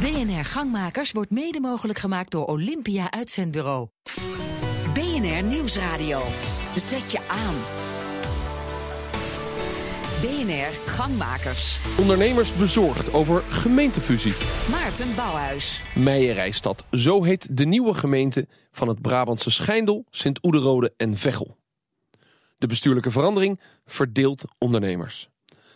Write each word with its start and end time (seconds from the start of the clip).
BNR 0.00 0.44
Gangmakers 0.44 1.12
wordt 1.12 1.30
mede 1.30 1.60
mogelijk 1.60 1.98
gemaakt 1.98 2.30
door 2.30 2.44
Olympia 2.44 3.10
Uitzendbureau. 3.10 3.88
BNR 4.94 5.42
Nieuwsradio. 5.42 6.22
Zet 6.76 7.12
je 7.12 7.18
aan. 7.28 7.54
BNR 10.20 10.90
Gangmakers. 10.90 11.78
Ondernemers 11.98 12.56
bezorgd 12.56 13.12
over 13.12 13.42
gemeentefusie. 13.42 14.34
Maarten 14.70 15.14
Bouwhuis. 15.14 15.82
Meijerijstad, 15.94 16.84
zo 16.90 17.22
heet 17.22 17.56
de 17.56 17.66
nieuwe 17.66 17.94
gemeente 17.94 18.48
van 18.70 18.88
het 18.88 19.02
Brabantse 19.02 19.50
Schijndel, 19.50 20.04
Sint-Oederode 20.10 20.94
en 20.96 21.16
Veghel. 21.16 21.56
De 22.58 22.66
bestuurlijke 22.66 23.10
verandering 23.10 23.60
verdeelt 23.84 24.44
ondernemers. 24.58 25.28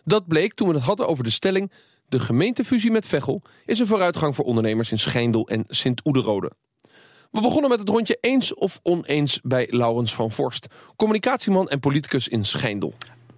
Dat 0.05 0.27
bleek 0.29 0.55
toen 0.55 0.68
we 0.68 0.75
het 0.75 0.84
hadden 0.84 1.09
over 1.09 1.25
de 1.25 1.30
stelling... 1.30 1.73
de 2.11 2.21
gemeentefusie 2.21 2.91
met 2.91 3.07
Veghel 3.07 3.43
is 3.65 3.79
een 3.79 3.87
vooruitgang 3.87 4.35
voor 4.35 4.45
ondernemers 4.45 4.91
in 4.91 4.99
Schijndel 4.99 5.49
en 5.49 5.64
Sint-Oederode. 5.68 6.51
We 7.31 7.41
begonnen 7.41 7.71
met 7.71 7.79
het 7.79 7.89
rondje 7.89 8.18
eens 8.21 8.55
of 8.55 8.81
oneens 8.82 9.41
bij 9.43 9.67
Laurens 9.71 10.15
van 10.15 10.31
Vorst... 10.31 10.67
communicatieman 10.96 11.68
en 11.68 11.81
politicus 11.81 12.29
in 12.29 12.45
Schijndel. 12.45 12.95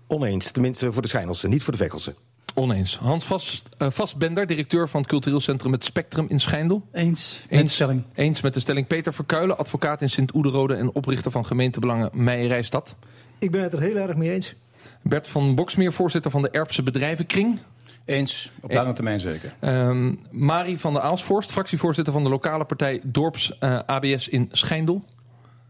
Oneens, 0.07 0.51
tenminste 0.51 0.93
voor 0.93 1.03
de 1.03 1.09
Schijndelsen, 1.09 1.51
niet 1.51 1.63
voor 1.63 1.73
de 1.73 1.79
Veghelse. 1.79 2.15
Oneens. 2.55 2.97
Hans 2.97 3.25
Vast, 3.25 3.69
uh, 3.79 3.91
Vastbender, 3.91 4.47
directeur 4.47 4.89
van 4.89 5.01
het 5.01 5.11
cultureel 5.11 5.41
centrum 5.41 5.73
Het 5.73 5.85
Spectrum 5.85 6.27
in 6.29 6.41
Schijndel. 6.41 6.89
Eens 6.93 7.41
met 7.43 7.59
Eens. 7.59 7.63
de 7.63 7.75
stelling. 7.75 8.03
Eens 8.15 8.41
met 8.41 8.55
de 8.55 8.61
stelling 8.61 8.87
Peter 8.87 9.15
Verkuilen, 9.15 9.59
advocaat 9.59 10.03
in 10.03 10.11
Sint-Oederode... 10.11 10.75
en 10.75 10.93
oprichter 10.93 11.31
van 11.31 11.47
gemeentebelangen 11.47 12.11
Meijerijstad. 12.13 12.97
Ik 13.39 13.51
ben 13.51 13.63
het 13.63 13.73
er 13.73 13.81
heel 13.81 13.97
erg 13.97 14.17
mee 14.17 14.33
eens. 14.33 14.55
Bert 15.03 15.29
van 15.29 15.55
Boksmeer, 15.55 15.93
voorzitter 15.93 16.31
van 16.31 16.43
de 16.43 16.51
Erpse 16.51 16.83
Bedrijvenkring. 16.83 17.59
Eens, 18.05 18.53
op 18.61 18.73
lange 18.73 18.93
termijn 18.93 19.21
zeker. 19.21 19.55
Um, 19.61 20.21
Marie 20.31 20.79
van 20.79 20.93
der 20.93 21.03
Aalsvorst, 21.03 21.53
fractievoorzitter 21.53 22.13
van 22.13 22.23
de 22.23 22.29
lokale 22.29 22.65
partij 22.65 23.01
Dorps 23.03 23.57
uh, 23.61 23.79
ABS 23.87 24.29
in 24.29 24.49
Schijndel. 24.53 25.05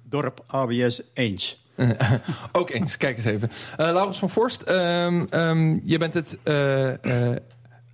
Dorp 0.09 0.45
ABS 0.47 1.03
eens. 1.15 1.67
Uh, 1.77 1.91
ook 2.53 2.71
eens, 2.71 2.97
kijk 2.97 3.17
eens 3.17 3.27
even. 3.27 3.51
Uh, 3.51 3.77
Laurens 3.77 4.19
van 4.19 4.31
Vorst, 4.31 4.69
um, 4.69 5.27
um, 5.31 5.81
je 5.85 5.99
bent 5.99 6.15
het 6.15 6.39
uh, 6.45 7.37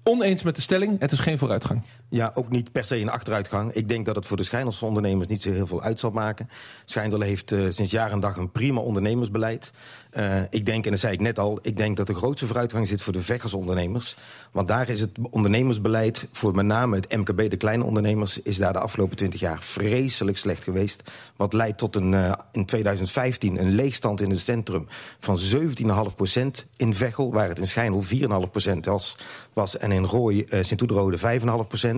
oneens 0.02 0.42
met 0.42 0.54
de 0.54 0.62
stelling. 0.62 1.00
Het 1.00 1.12
is 1.12 1.18
geen 1.18 1.38
vooruitgang. 1.38 1.82
Ja, 2.10 2.30
ook 2.34 2.50
niet 2.50 2.72
per 2.72 2.84
se 2.84 2.96
een 2.96 3.10
achteruitgang. 3.10 3.72
Ik 3.72 3.88
denk 3.88 4.06
dat 4.06 4.16
het 4.16 4.26
voor 4.26 4.36
de 4.36 4.42
Schijndelse 4.42 4.84
ondernemers 4.84 5.28
niet 5.28 5.42
zo 5.42 5.52
heel 5.52 5.66
veel 5.66 5.82
uit 5.82 6.00
zal 6.00 6.10
maken. 6.10 6.48
Schijndel 6.84 7.20
heeft 7.20 7.52
uh, 7.52 7.70
sinds 7.70 7.90
jaar 7.90 8.10
en 8.10 8.20
dag 8.20 8.36
een 8.36 8.50
prima 8.50 8.80
ondernemersbeleid. 8.80 9.72
Uh, 10.12 10.40
ik 10.50 10.66
denk, 10.66 10.84
en 10.84 10.90
dat 10.90 11.00
zei 11.00 11.12
ik 11.12 11.20
net 11.20 11.38
al, 11.38 11.58
ik 11.62 11.76
denk 11.76 11.96
dat 11.96 12.06
de 12.06 12.14
grootste 12.14 12.46
vooruitgang 12.46 12.88
zit 12.88 13.02
voor 13.02 13.12
de 13.12 13.20
Veggers 13.20 13.54
ondernemers. 13.54 14.16
Want 14.52 14.68
daar 14.68 14.88
is 14.88 15.00
het 15.00 15.10
ondernemersbeleid 15.30 16.28
voor 16.32 16.54
met 16.54 16.66
name 16.66 16.96
het 16.96 17.16
MKB, 17.16 17.50
de 17.50 17.56
kleine 17.56 17.84
ondernemers, 17.84 18.42
is 18.42 18.56
daar 18.56 18.72
de 18.72 18.78
afgelopen 18.78 19.16
20 19.16 19.40
jaar 19.40 19.62
vreselijk 19.62 20.36
slecht 20.36 20.64
geweest. 20.64 21.02
Wat 21.36 21.52
leidt 21.52 21.78
tot 21.78 21.96
een, 21.96 22.12
uh, 22.12 22.32
in 22.52 22.64
2015 22.64 23.60
een 23.60 23.74
leegstand 23.74 24.20
in 24.20 24.30
het 24.30 24.40
centrum 24.40 24.86
van 25.18 25.38
17,5% 25.38 26.68
in 26.76 26.94
Veghel, 26.94 27.32
waar 27.32 27.48
het 27.48 27.58
in 27.58 27.66
Schijndel 27.66 28.02
4,5% 28.02 28.78
was, 28.80 29.18
was. 29.52 29.78
En 29.78 29.92
in 29.92 30.04
Rooi, 30.04 30.46
Sint-Oederode 30.60 31.18
5,5%. 31.18 31.97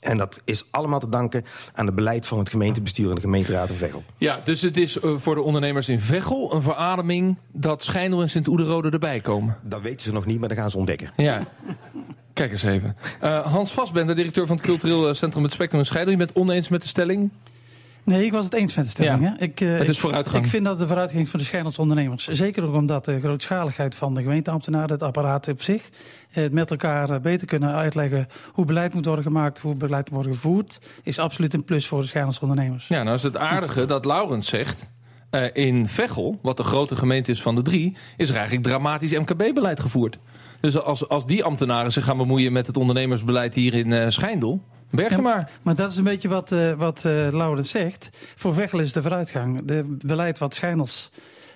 En 0.00 0.16
dat 0.16 0.40
is 0.44 0.64
allemaal 0.70 1.00
te 1.00 1.08
danken 1.08 1.44
aan 1.74 1.86
het 1.86 1.94
beleid 1.94 2.26
van 2.26 2.38
het 2.38 2.48
gemeentebestuur 2.48 3.08
en 3.08 3.14
de 3.14 3.20
gemeenteraad 3.20 3.68
in 3.68 3.74
Veghel. 3.74 4.04
Ja, 4.16 4.40
dus 4.44 4.62
het 4.62 4.76
is 4.76 4.96
uh, 4.96 5.16
voor 5.16 5.34
de 5.34 5.40
ondernemers 5.40 5.88
in 5.88 6.00
Veghel 6.00 6.54
een 6.54 6.62
verademing 6.62 7.36
dat 7.52 7.82
Schijndel 7.82 8.20
en 8.20 8.30
Sint-Oederode 8.30 8.90
erbij 8.90 9.20
komen. 9.20 9.56
Dat 9.62 9.80
weten 9.80 10.00
ze 10.00 10.12
nog 10.12 10.26
niet, 10.26 10.40
maar 10.40 10.48
dat 10.48 10.58
gaan 10.58 10.70
ze 10.70 10.78
ontdekken. 10.78 11.12
Ja. 11.16 11.46
Kijk 12.32 12.50
eens 12.50 12.62
even. 12.62 12.96
Uh, 13.24 13.46
Hans 13.46 13.72
Vastbender, 13.72 14.14
directeur 14.14 14.46
van 14.46 14.56
het 14.56 14.64
cultureel 14.64 15.14
centrum 15.14 15.42
Het 15.42 15.52
Spectrum 15.52 15.80
in 15.80 15.86
Schijndel. 15.86 16.12
Je 16.12 16.18
bent 16.18 16.32
oneens 16.32 16.68
met 16.68 16.82
de 16.82 16.88
stelling? 16.88 17.30
Nee, 18.08 18.24
ik 18.24 18.32
was 18.32 18.44
het 18.44 18.54
eens 18.54 18.74
met 18.74 18.84
de 18.84 18.90
stelling. 18.90 19.22
Ja, 19.22 19.34
hè? 19.38 19.44
Ik, 19.44 19.60
uh, 19.60 19.78
het 19.78 19.88
is 19.88 19.98
vooruitgang. 19.98 20.44
Ik 20.44 20.50
vind 20.50 20.64
dat 20.64 20.78
de 20.78 20.86
vooruitgang 20.86 21.28
van 21.28 21.38
de 21.38 21.44
Schijndelse 21.44 21.80
ondernemers. 21.80 22.28
Zeker 22.28 22.64
ook 22.64 22.74
omdat 22.74 23.04
de 23.04 23.20
grootschaligheid 23.20 23.94
van 23.94 24.14
de 24.14 24.22
gemeenteambtenaren, 24.22 24.90
het 24.90 25.02
apparaat 25.02 25.48
op 25.48 25.62
zich, 25.62 25.88
het 26.30 26.52
met 26.52 26.70
elkaar 26.70 27.20
beter 27.20 27.46
kunnen 27.46 27.72
uitleggen 27.72 28.28
hoe 28.52 28.64
beleid 28.64 28.94
moet 28.94 29.06
worden 29.06 29.24
gemaakt, 29.24 29.58
hoe 29.58 29.74
beleid 29.74 30.04
moet 30.04 30.14
worden 30.14 30.34
gevoerd, 30.34 30.78
is 31.02 31.18
absoluut 31.18 31.54
een 31.54 31.64
plus 31.64 31.86
voor 31.86 32.00
de 32.00 32.06
Schijndelse 32.06 32.40
ondernemers. 32.40 32.88
Ja, 32.88 33.02
nou 33.02 33.16
is 33.16 33.22
het 33.22 33.36
aardige 33.36 33.84
dat 33.84 34.04
Laurens 34.04 34.48
zegt. 34.48 34.88
Uh, 35.30 35.44
in 35.52 35.88
Veghel, 35.88 36.38
wat 36.42 36.56
de 36.56 36.62
grote 36.62 36.96
gemeente 36.96 37.30
is 37.30 37.42
van 37.42 37.54
de 37.54 37.62
drie, 37.62 37.96
is 38.16 38.28
er 38.28 38.36
eigenlijk 38.36 38.66
dramatisch 38.66 39.18
MKB-beleid 39.18 39.80
gevoerd. 39.80 40.18
Dus 40.60 40.82
als, 40.82 41.08
als 41.08 41.26
die 41.26 41.44
ambtenaren 41.44 41.92
zich 41.92 42.04
gaan 42.04 42.16
bemoeien 42.16 42.52
met 42.52 42.66
het 42.66 42.76
ondernemersbeleid 42.76 43.54
hier 43.54 43.74
in 43.74 43.90
uh, 43.90 44.04
Schijndel, 44.08 44.62
Berg 44.90 45.10
ja, 45.10 45.20
maar. 45.20 45.50
Maar 45.62 45.74
dat 45.74 45.90
is 45.90 45.96
een 45.96 46.04
beetje 46.04 46.28
wat, 46.28 46.52
uh, 46.52 46.72
wat 46.72 47.04
uh, 47.06 47.28
Laurens 47.30 47.70
zegt. 47.70 48.10
Voor 48.36 48.54
Veghel 48.54 48.80
is 48.80 48.92
de 48.92 49.02
vooruitgang. 49.02 49.64
De 49.64 49.96
beleid 50.04 50.38
wat 50.38 50.54
Schijnels 50.54 51.12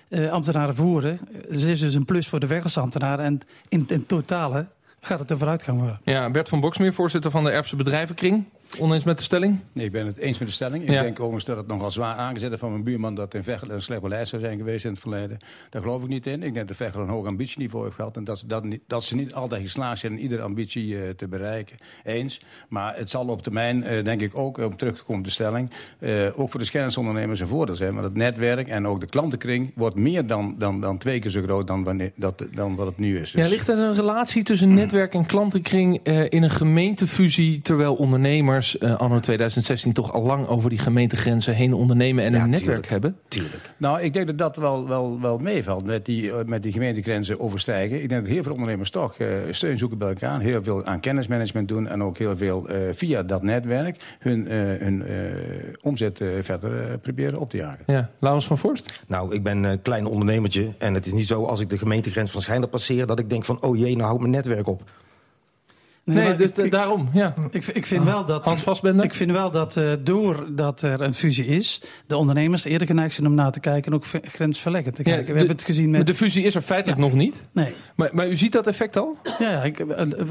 uh, 0.09 0.31
ambtenaren 0.31 0.75
voeren... 0.75 1.19
is 1.47 1.79
dus 1.79 1.95
een 1.95 2.05
plus 2.05 2.27
voor 2.27 2.39
de 2.39 2.47
Vechelse 2.47 2.79
ambtenaren. 2.79 3.25
En 3.25 3.39
in, 3.69 3.85
in 3.87 4.05
totale 4.05 4.67
gaat 4.99 5.19
het 5.19 5.31
een 5.31 5.37
vooruitgang 5.37 5.79
worden. 5.79 5.99
Ja, 6.03 6.29
Bert 6.29 6.49
van 6.49 6.59
Boksmeer, 6.59 6.93
voorzitter 6.93 7.31
van 7.31 7.43
de 7.43 7.49
Erpse 7.49 7.75
Bedrijvenkring. 7.75 8.45
Oneens 8.79 9.03
met 9.03 9.17
de 9.17 9.23
stelling? 9.23 9.59
Nee, 9.73 9.85
ik 9.85 9.91
ben 9.91 10.05
het 10.05 10.17
eens 10.17 10.37
met 10.37 10.47
de 10.47 10.53
stelling. 10.53 10.83
Ik 10.83 10.89
ja. 10.89 11.01
denk 11.01 11.19
overigens 11.19 11.45
dat 11.45 11.57
het 11.57 11.67
nogal 11.67 11.91
zwaar 11.91 12.15
aangezet 12.15 12.51
is 12.51 12.59
van 12.59 12.71
mijn 12.71 12.83
buurman... 12.83 13.15
dat 13.15 13.33
in 13.33 13.43
Veghel 13.43 13.69
een 13.69 13.81
slecht 13.81 14.01
beleid 14.01 14.27
zou 14.27 14.41
zijn 14.41 14.57
geweest 14.57 14.85
in 14.85 14.91
het 14.91 14.99
verleden. 14.99 15.37
Daar 15.69 15.81
geloof 15.81 16.03
ik 16.03 16.07
niet 16.07 16.27
in. 16.27 16.43
Ik 16.43 16.53
denk 16.53 16.67
dat 16.67 16.77
Veghel 16.77 17.01
een 17.01 17.09
hoog 17.09 17.25
ambitieniveau 17.25 17.83
heeft 17.83 17.95
gehad... 17.95 18.17
en 18.17 18.23
dat 18.23 18.39
ze, 18.39 18.47
dat, 18.47 18.63
niet, 18.63 18.81
dat 18.87 19.03
ze 19.03 19.15
niet 19.15 19.33
altijd 19.33 19.61
geslaagd 19.61 19.99
zijn 19.99 20.11
in 20.11 20.19
iedere 20.19 20.41
ambitie 20.41 20.87
uh, 20.87 21.09
te 21.09 21.27
bereiken. 21.27 21.77
Eens. 22.03 22.41
Maar 22.69 22.97
het 22.97 23.09
zal 23.09 23.27
op 23.27 23.41
termijn, 23.41 23.77
uh, 23.77 24.03
denk 24.03 24.21
ik 24.21 24.37
ook, 24.37 24.57
om 24.57 24.77
terug 24.77 24.97
te 24.97 25.03
komen 25.03 25.21
op 25.21 25.27
de 25.27 25.33
stelling... 25.33 25.69
Uh, 25.99 26.39
ook 26.39 26.49
voor 26.49 26.59
de 26.59 26.65
schermsondernemers 26.65 27.39
een 27.39 27.47
voordeel 27.47 27.75
zijn. 27.75 27.93
Maar 27.93 28.03
het 28.03 28.15
netwerk 28.15 28.67
en 28.67 28.87
ook 28.87 28.99
de 28.99 29.07
klantenkring 29.07 29.71
wordt 29.75 29.95
meer 29.95 30.27
dan, 30.27 30.55
dan, 30.57 30.81
dan 30.81 30.97
twee 30.97 31.19
keer 31.19 31.31
zo 31.31 31.41
groot... 31.41 31.67
dan, 31.67 31.83
wanneer, 31.83 32.11
dat, 32.15 32.43
dan 32.51 32.75
wat 32.75 32.87
het 32.87 32.97
nu 32.97 33.19
is. 33.19 33.31
Dus. 33.31 33.41
Ja, 33.41 33.47
ligt 33.47 33.67
er 33.67 33.77
een 33.77 33.93
relatie 33.93 34.43
tussen 34.43 34.73
netwerk 34.73 35.13
en 35.13 35.25
klantenkring... 35.25 35.99
in 36.29 36.43
een 36.43 36.49
gemeentefusie, 36.49 37.61
terwijl 37.61 37.95
ondernemers 37.95 38.62
anno 38.79 39.19
2000 39.19 39.63
2016 39.63 39.93
toch 39.93 40.13
al 40.13 40.21
lang 40.23 40.47
over 40.47 40.69
die 40.69 40.79
gemeentegrenzen 40.79 41.55
heen 41.55 41.73
ondernemen 41.73 42.23
en 42.23 42.33
ja, 42.33 42.43
een 42.43 42.49
netwerk 42.49 42.87
hebben? 42.87 43.17
Tuurlijk. 43.27 43.73
Nou, 43.77 44.01
ik 44.01 44.13
denk 44.13 44.27
dat 44.27 44.37
dat 44.37 44.55
wel, 44.55 44.87
wel, 44.87 45.21
wel 45.21 45.37
meevalt 45.37 45.85
met 45.85 46.05
die, 46.05 46.33
met 46.45 46.63
die 46.63 46.71
gemeentegrenzen 46.71 47.39
overstijgen. 47.39 48.01
Ik 48.01 48.09
denk 48.09 48.21
dat 48.21 48.33
heel 48.33 48.43
veel 48.43 48.51
ondernemers 48.51 48.89
toch 48.89 49.19
uh, 49.19 49.37
steun 49.51 49.77
zoeken 49.77 49.97
bij 49.97 50.07
elkaar. 50.07 50.39
Heel 50.39 50.63
veel 50.63 50.85
aan 50.85 50.99
kennismanagement 50.99 51.67
doen 51.67 51.87
en 51.87 52.03
ook 52.03 52.17
heel 52.17 52.37
veel 52.37 52.71
uh, 52.71 52.77
via 52.91 53.23
dat 53.23 53.43
netwerk 53.43 54.17
hun, 54.19 54.45
uh, 54.45 54.51
hun 54.79 55.03
omzet 55.81 56.21
verder 56.41 56.97
proberen 56.97 57.39
op 57.39 57.49
te 57.49 57.57
jagen. 57.57 57.83
Ja, 57.85 58.09
Laurens 58.19 58.47
van 58.47 58.57
Voorst? 58.57 59.03
Nou, 59.07 59.33
ik 59.33 59.43
ben 59.43 59.63
een 59.63 59.81
klein 59.81 60.05
ondernemertje 60.05 60.69
en 60.77 60.93
het 60.93 61.05
is 61.05 61.13
niet 61.13 61.27
zo 61.27 61.43
als 61.43 61.59
ik 61.59 61.69
de 61.69 61.77
gemeentegrens 61.77 62.31
van 62.31 62.41
Schijndel 62.41 62.69
passeer... 62.69 63.05
dat 63.05 63.19
ik 63.19 63.29
denk 63.29 63.45
van, 63.45 63.61
oh 63.61 63.77
jee, 63.77 63.95
nou 63.95 64.03
houdt 64.03 64.19
mijn 64.19 64.31
netwerk 64.31 64.67
op. 64.67 64.83
Nee, 66.05 66.37
nee 66.37 66.47
ik, 66.47 66.57
ik, 66.57 66.71
daarom, 66.71 67.09
ja. 67.13 67.33
Ik, 67.51 67.67
ik 67.67 67.85
vind 67.85 68.03
wel 68.03 68.25
dat, 68.25 68.45
Hans 68.45 68.61
Vastbender? 68.61 69.05
Ik 69.05 69.13
vind 69.13 69.31
wel 69.31 69.51
dat 69.51 69.75
uh, 69.75 69.91
doordat 70.03 70.81
er 70.81 71.01
een 71.01 71.13
fusie 71.13 71.45
is... 71.45 71.81
de 72.07 72.17
ondernemers 72.17 72.63
eerder 72.63 72.87
geneigd 72.87 73.15
zijn 73.15 73.27
om 73.27 73.33
na 73.33 73.49
te 73.49 73.59
kijken... 73.59 73.91
en 73.91 73.97
ook 73.97 74.05
grensverleggend 74.21 74.95
te 74.95 75.03
kijken. 75.03 75.21
Ja, 75.21 75.27
de, 75.27 75.31
We 75.31 75.37
hebben 75.37 75.55
het 75.55 75.65
gezien 75.65 75.89
met... 75.89 76.05
De 76.05 76.15
fusie 76.15 76.43
is 76.43 76.55
er 76.55 76.61
feitelijk 76.61 76.99
ja. 76.99 77.05
nog 77.05 77.13
niet. 77.15 77.43
Nee. 77.51 77.73
Maar, 77.95 78.09
maar 78.11 78.29
u 78.29 78.35
ziet 78.35 78.51
dat 78.51 78.67
effect 78.67 78.97
al? 78.97 79.17
Ja, 79.39 79.63
ik, 79.63 79.85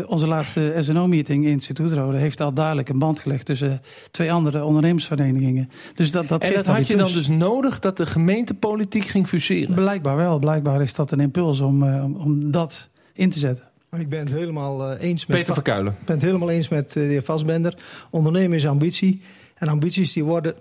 onze 0.07 0.27
laatste 0.27 0.75
SNO-meeting 0.79 1.47
in 1.47 1.61
Sint-Oederode... 1.61 2.19
heeft 2.19 2.41
al 2.41 2.53
duidelijk 2.53 2.89
een 2.89 2.99
band 2.99 3.21
gelegd 3.21 3.47
tussen 3.47 3.81
twee 4.11 4.33
andere 4.33 4.65
ondernemersverenigingen. 4.65 5.71
Dus 5.95 6.11
dat, 6.11 6.29
dat 6.29 6.45
en 6.45 6.53
dat 6.55 6.67
had 6.67 6.87
je 6.87 6.97
dan 6.97 7.13
dus 7.13 7.29
nodig 7.29 7.79
dat 7.79 7.97
de 7.97 8.07
gemeentepolitiek 8.07 9.05
ging 9.05 9.29
fuseren? 9.29 9.75
Blijkbaar 9.75 10.17
wel. 10.17 10.39
Blijkbaar 10.39 10.83
is 10.83 10.95
dat 10.95 11.11
een 11.11 11.21
impuls 11.21 11.61
om, 11.61 11.83
uh, 11.83 12.05
om 12.25 12.51
dat 12.51 12.89
in 13.13 13.31
te 13.31 13.39
zetten. 13.39 13.71
Ik 13.99 14.09
ben 14.09 14.21
het 14.21 14.33
helemaal 14.33 14.93
uh, 14.93 15.01
eens 15.01 15.27
met... 15.27 15.37
Peter 15.37 15.55
Verkuilen. 15.55 15.93
Ik 15.93 16.05
ben 16.05 16.15
het 16.15 16.25
helemaal 16.25 16.51
eens 16.51 16.69
met 16.69 16.95
uh, 16.95 17.05
de 17.05 17.11
heer 17.11 17.23
Vastbender. 17.23 17.79
Ondernemen 18.11 18.57
is 18.57 18.67
ambitie. 18.67 19.23
En 19.55 19.69
ambities 19.69 20.13
die 20.13 20.25
worden 20.25 20.55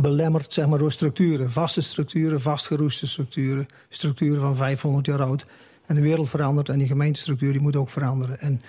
belemmerd 0.00 0.52
zeg 0.52 0.66
maar, 0.66 0.78
door 0.78 0.92
structuren. 0.92 1.50
Vaste 1.50 1.80
structuren, 1.80 2.40
vastgeroeste 2.40 3.06
structuren. 3.06 3.68
Structuren 3.88 4.40
van 4.40 4.56
500 4.56 5.06
jaar 5.06 5.22
oud. 5.22 5.46
En 5.86 5.94
de 5.94 6.00
wereld 6.00 6.28
verandert 6.28 6.68
en 6.68 6.78
die 6.78 6.86
gemeentestructuur 6.86 7.52
die 7.52 7.60
moet 7.60 7.76
ook 7.76 7.90
veranderen. 7.90 8.40
En 8.40 8.60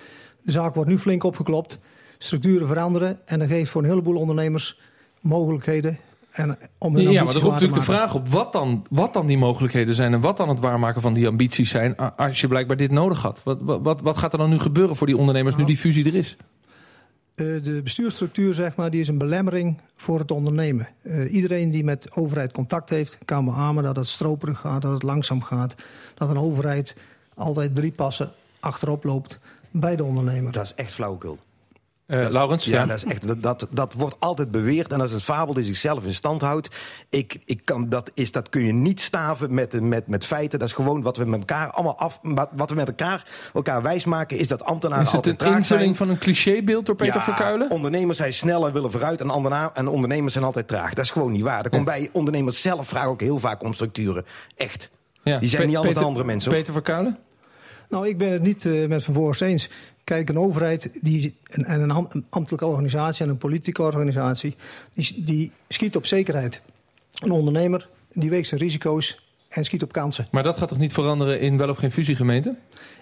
de 0.42 0.52
zaak 0.52 0.74
wordt 0.74 0.90
nu 0.90 0.98
flink 0.98 1.22
opgeklopt. 1.22 1.78
Structuren 2.18 2.66
veranderen 2.66 3.18
en 3.24 3.38
dat 3.38 3.48
geeft 3.48 3.70
voor 3.70 3.82
een 3.82 3.88
heleboel 3.88 4.16
ondernemers 4.16 4.80
mogelijkheden 5.20 5.98
en 6.36 6.58
om 6.78 6.98
ja, 6.98 7.24
maar 7.24 7.34
er 7.34 7.40
roept 7.40 7.52
natuurlijk 7.52 7.78
de 7.78 7.84
vraag 7.84 8.14
op 8.14 8.28
wat 8.28 8.52
dan, 8.52 8.86
wat 8.90 9.12
dan 9.12 9.26
die 9.26 9.38
mogelijkheden 9.38 9.94
zijn... 9.94 10.12
en 10.12 10.20
wat 10.20 10.36
dan 10.36 10.48
het 10.48 10.60
waarmaken 10.60 11.02
van 11.02 11.12
die 11.12 11.26
ambities 11.26 11.70
zijn... 11.70 11.96
als 11.96 12.40
je 12.40 12.48
blijkbaar 12.48 12.76
dit 12.76 12.90
nodig 12.90 13.22
had. 13.22 13.40
Wat, 13.44 13.58
wat, 13.60 14.00
wat 14.00 14.16
gaat 14.16 14.32
er 14.32 14.38
dan 14.38 14.50
nu 14.50 14.58
gebeuren 14.58 14.96
voor 14.96 15.06
die 15.06 15.16
ondernemers 15.16 15.54
nou, 15.54 15.66
nu 15.66 15.72
die 15.72 15.82
fusie 15.82 16.06
er 16.06 16.14
is? 16.14 16.36
Uh, 17.34 17.62
de 17.62 17.80
bestuursstructuur 17.82 18.54
zeg 18.54 18.76
maar, 18.76 18.90
die 18.90 19.00
is 19.00 19.08
een 19.08 19.18
belemmering 19.18 19.80
voor 19.96 20.18
het 20.18 20.30
ondernemen. 20.30 20.88
Uh, 21.02 21.32
iedereen 21.32 21.70
die 21.70 21.84
met 21.84 22.12
overheid 22.14 22.52
contact 22.52 22.90
heeft... 22.90 23.18
kan 23.24 23.44
beamen 23.44 23.84
dat 23.84 23.96
het 23.96 24.06
stroperig 24.06 24.60
gaat, 24.60 24.82
dat 24.82 24.92
het 24.92 25.02
langzaam 25.02 25.42
gaat... 25.42 25.74
dat 26.14 26.30
een 26.30 26.38
overheid 26.38 26.96
altijd 27.34 27.74
drie 27.74 27.92
passen 27.92 28.32
achterop 28.60 29.04
loopt 29.04 29.38
bij 29.70 29.96
de 29.96 30.04
ondernemer. 30.04 30.52
Dat 30.52 30.64
is 30.64 30.74
echt 30.74 30.92
flauwekul. 30.92 31.38
Uh, 32.06 32.26
Laurens? 32.28 32.64
Ja, 32.64 32.80
ja, 32.80 32.86
Dat, 32.86 32.96
is 32.96 33.04
echt, 33.04 33.42
dat, 33.42 33.66
dat, 33.70 33.92
wordt 33.92 34.16
altijd 34.18 34.50
beweerd. 34.50 34.92
En 34.92 34.98
dat 34.98 35.08
is 35.08 35.14
een 35.14 35.20
fabel 35.20 35.54
die 35.54 35.64
zichzelf 35.64 36.04
in 36.04 36.14
stand 36.14 36.40
houdt. 36.40 36.68
Ik, 37.10 37.38
ik 37.44 37.60
kan, 37.64 37.88
dat, 37.88 38.10
is, 38.14 38.32
dat 38.32 38.48
kun 38.48 38.62
je 38.62 38.72
niet 38.72 39.00
staven 39.00 39.54
met, 39.54 39.80
met, 39.80 40.06
met 40.06 40.24
feiten. 40.24 40.58
Dat 40.58 40.68
is 40.68 40.74
gewoon 40.74 41.02
wat 41.02 41.16
we 41.16 41.24
met 41.24 41.38
elkaar 41.38 41.70
allemaal 41.70 41.98
af. 41.98 42.20
Wat 42.52 42.70
we 42.70 42.76
met 42.76 42.88
elkaar, 42.88 43.26
elkaar 43.54 43.82
wijsmaken, 43.82 44.38
is 44.38 44.48
dat 44.48 44.64
ambtenaren. 44.64 45.04
Is 45.04 45.12
het 45.12 45.26
een 45.42 45.54
invulling 45.54 45.96
van 45.96 46.08
een 46.08 46.18
clichébeeld 46.18 46.86
door 46.86 46.94
Peter 46.94 47.14
ja, 47.14 47.22
Verkuilen? 47.22 47.70
Ondernemers 47.70 48.18
zijn 48.18 48.34
snel 48.34 48.66
en 48.66 48.72
willen 48.72 48.90
vooruit. 48.90 49.20
En, 49.20 49.30
en 49.74 49.88
ondernemers 49.88 50.32
zijn 50.32 50.44
altijd 50.44 50.68
traag. 50.68 50.94
Dat 50.94 51.04
is 51.04 51.10
gewoon 51.10 51.32
niet 51.32 51.42
waar. 51.42 51.62
Dat 51.62 51.72
komt 51.72 51.84
bij 51.84 52.08
ondernemers 52.12 52.62
zelf 52.62 52.88
vragen 52.88 53.08
ook 53.08 53.20
heel 53.20 53.38
vaak 53.38 53.62
om 53.62 53.72
structuren. 53.72 54.24
Echt. 54.56 54.90
Ja. 55.22 55.38
Die 55.38 55.48
zijn 55.48 55.66
niet 55.66 55.76
anders 55.76 55.94
dan 55.94 56.04
andere 56.04 56.24
mensen. 56.24 56.50
Peter 56.50 56.72
Verkuilen? 56.72 57.18
Nou, 57.88 58.08
ik 58.08 58.18
ben 58.18 58.32
het 58.32 58.42
niet 58.42 58.64
uh, 58.64 58.88
met 58.88 59.04
Van 59.04 59.14
Voorst 59.14 59.42
eens. 59.42 59.68
Kijk, 60.06 60.28
een 60.28 60.38
overheid 60.38 60.90
die, 61.02 61.36
en, 61.44 61.80
een 61.80 62.24
ambtelijke 62.28 62.66
organisatie 62.66 63.24
en 63.24 63.30
een 63.30 63.38
politieke 63.38 63.82
organisatie, 63.82 64.56
die, 64.94 65.24
die 65.24 65.52
schiet 65.68 65.96
op 65.96 66.06
zekerheid. 66.06 66.60
Een 67.22 67.30
ondernemer 67.30 67.88
die 68.12 68.30
weegt 68.30 68.48
zijn 68.48 68.60
risico's 68.60 69.30
en 69.48 69.64
schiet 69.64 69.82
op 69.82 69.92
kansen. 69.92 70.26
Maar 70.30 70.42
dat 70.42 70.56
gaat 70.56 70.68
toch 70.68 70.78
niet 70.78 70.92
veranderen 70.92 71.40
in 71.40 71.56
wel 71.56 71.68
of 71.68 71.78
geen 71.78 71.92
fusiegemeente? 71.92 72.54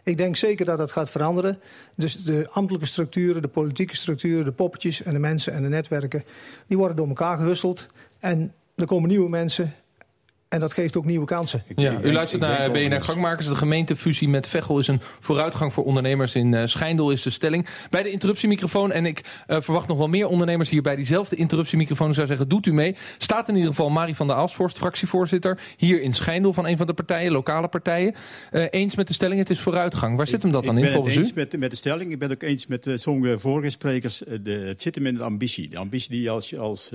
Ik 0.05 0.17
denk 0.17 0.37
zeker 0.37 0.65
dat 0.65 0.79
dat 0.79 0.93
gaat 0.93 1.11
veranderen. 1.11 1.59
Dus 1.97 2.17
de 2.17 2.49
ambtelijke 2.51 2.87
structuren, 2.87 3.43
de 3.43 3.49
politieke 3.49 3.97
structuren, 3.97 4.45
de 4.45 4.53
poppetjes 4.53 5.03
en 5.03 5.13
de 5.13 5.19
mensen 5.19 5.53
en 5.53 5.63
de 5.63 5.69
netwerken, 5.69 6.25
die 6.67 6.77
worden 6.77 6.97
door 6.97 7.09
elkaar 7.09 7.39
gehusteld. 7.39 7.87
En 8.19 8.53
er 8.75 8.87
komen 8.87 9.09
nieuwe 9.09 9.29
mensen 9.29 9.75
en 10.55 10.61
dat 10.61 10.73
geeft 10.73 10.97
ook 10.97 11.05
nieuwe 11.05 11.27
kansen. 11.27 11.63
Ja, 11.77 12.01
u 12.03 12.13
luistert 12.13 12.43
naar 12.43 12.71
BNR 12.71 13.01
Gangmakers. 13.01 13.49
De 13.49 13.55
gemeentefusie 13.55 14.29
met 14.29 14.49
Veghel 14.49 14.79
is 14.79 14.89
een 14.89 15.01
vooruitgang 15.21 15.73
voor 15.73 15.85
ondernemers 15.85 16.35
in 16.35 16.53
uh, 16.53 16.63
Schijndel 16.65 17.11
is 17.11 17.23
de 17.23 17.31
stelling. 17.31 17.67
Bij 17.91 18.03
de 18.03 18.11
interruptiemicrofoon, 18.11 18.93
en 18.93 19.07
ik 19.07 19.21
uh, 19.47 19.61
verwacht 19.61 19.89
nog 19.89 19.99
wel 19.99 20.09
meer 20.09 20.27
ondernemers 20.27 20.69
hier 20.69 20.83
bij 20.83 20.97
diezelfde 20.97 21.37
interruptiemicrofoon. 21.37 22.09
Ik 22.09 22.15
zou 22.15 22.27
zeggen, 22.27 22.49
doet 22.49 22.67
u 22.67 22.73
mee. 22.73 22.97
Staat 23.19 23.49
in 23.49 23.55
ieder 23.55 23.71
geval 23.71 23.91
Marie 23.91 24.17
van 24.17 24.27
der 24.27 24.37
Aalsvorst, 24.37 24.79
fractievoorzitter, 24.79 25.59
hier 25.77 26.01
in 26.01 26.13
Schijndel 26.13 26.53
van 26.53 26.67
een 26.67 26.77
van 26.77 26.87
de 26.87 26.95
partijen, 26.95 27.33
lokale 27.33 27.69
partijen. 27.69 28.15
Uh, 28.53 28.67
eens 28.71 28.97
met 28.97 29.07
de 29.07 29.15
stelling, 29.15 29.39
het 29.39 29.51
is 29.51 29.61
vooruitgang. 29.61 30.17
Waar 30.17 30.29
zit 30.29 30.43
hem 30.43 30.53
dat 30.53 30.65
dan 30.65 30.79
in 30.79 30.93
volgens 30.93 31.17
u? 31.17 31.21
Ik 31.21 31.35
ben 31.35 31.43
het 31.43 31.53
eens 31.53 31.53
met, 31.53 31.61
met 31.61 31.71
de 31.71 31.77
stelling. 31.77 32.13
Ik 32.13 32.19
ben 32.19 32.31
het 32.31 32.43
ook 32.43 32.49
eens 32.51 32.67
met 32.67 32.91
sommige 32.95 33.39
vorige 33.39 33.71
sprekers. 33.71 34.19
De, 34.19 34.51
het 34.51 34.83
zit 34.83 34.95
hem 34.95 35.07
in 35.07 35.15
de 35.15 35.23
ambitie. 35.23 35.69
De 35.69 35.79
ambitie 35.79 36.11
die 36.11 36.23
je 36.23 36.31
als, 36.31 36.59
als 36.59 36.91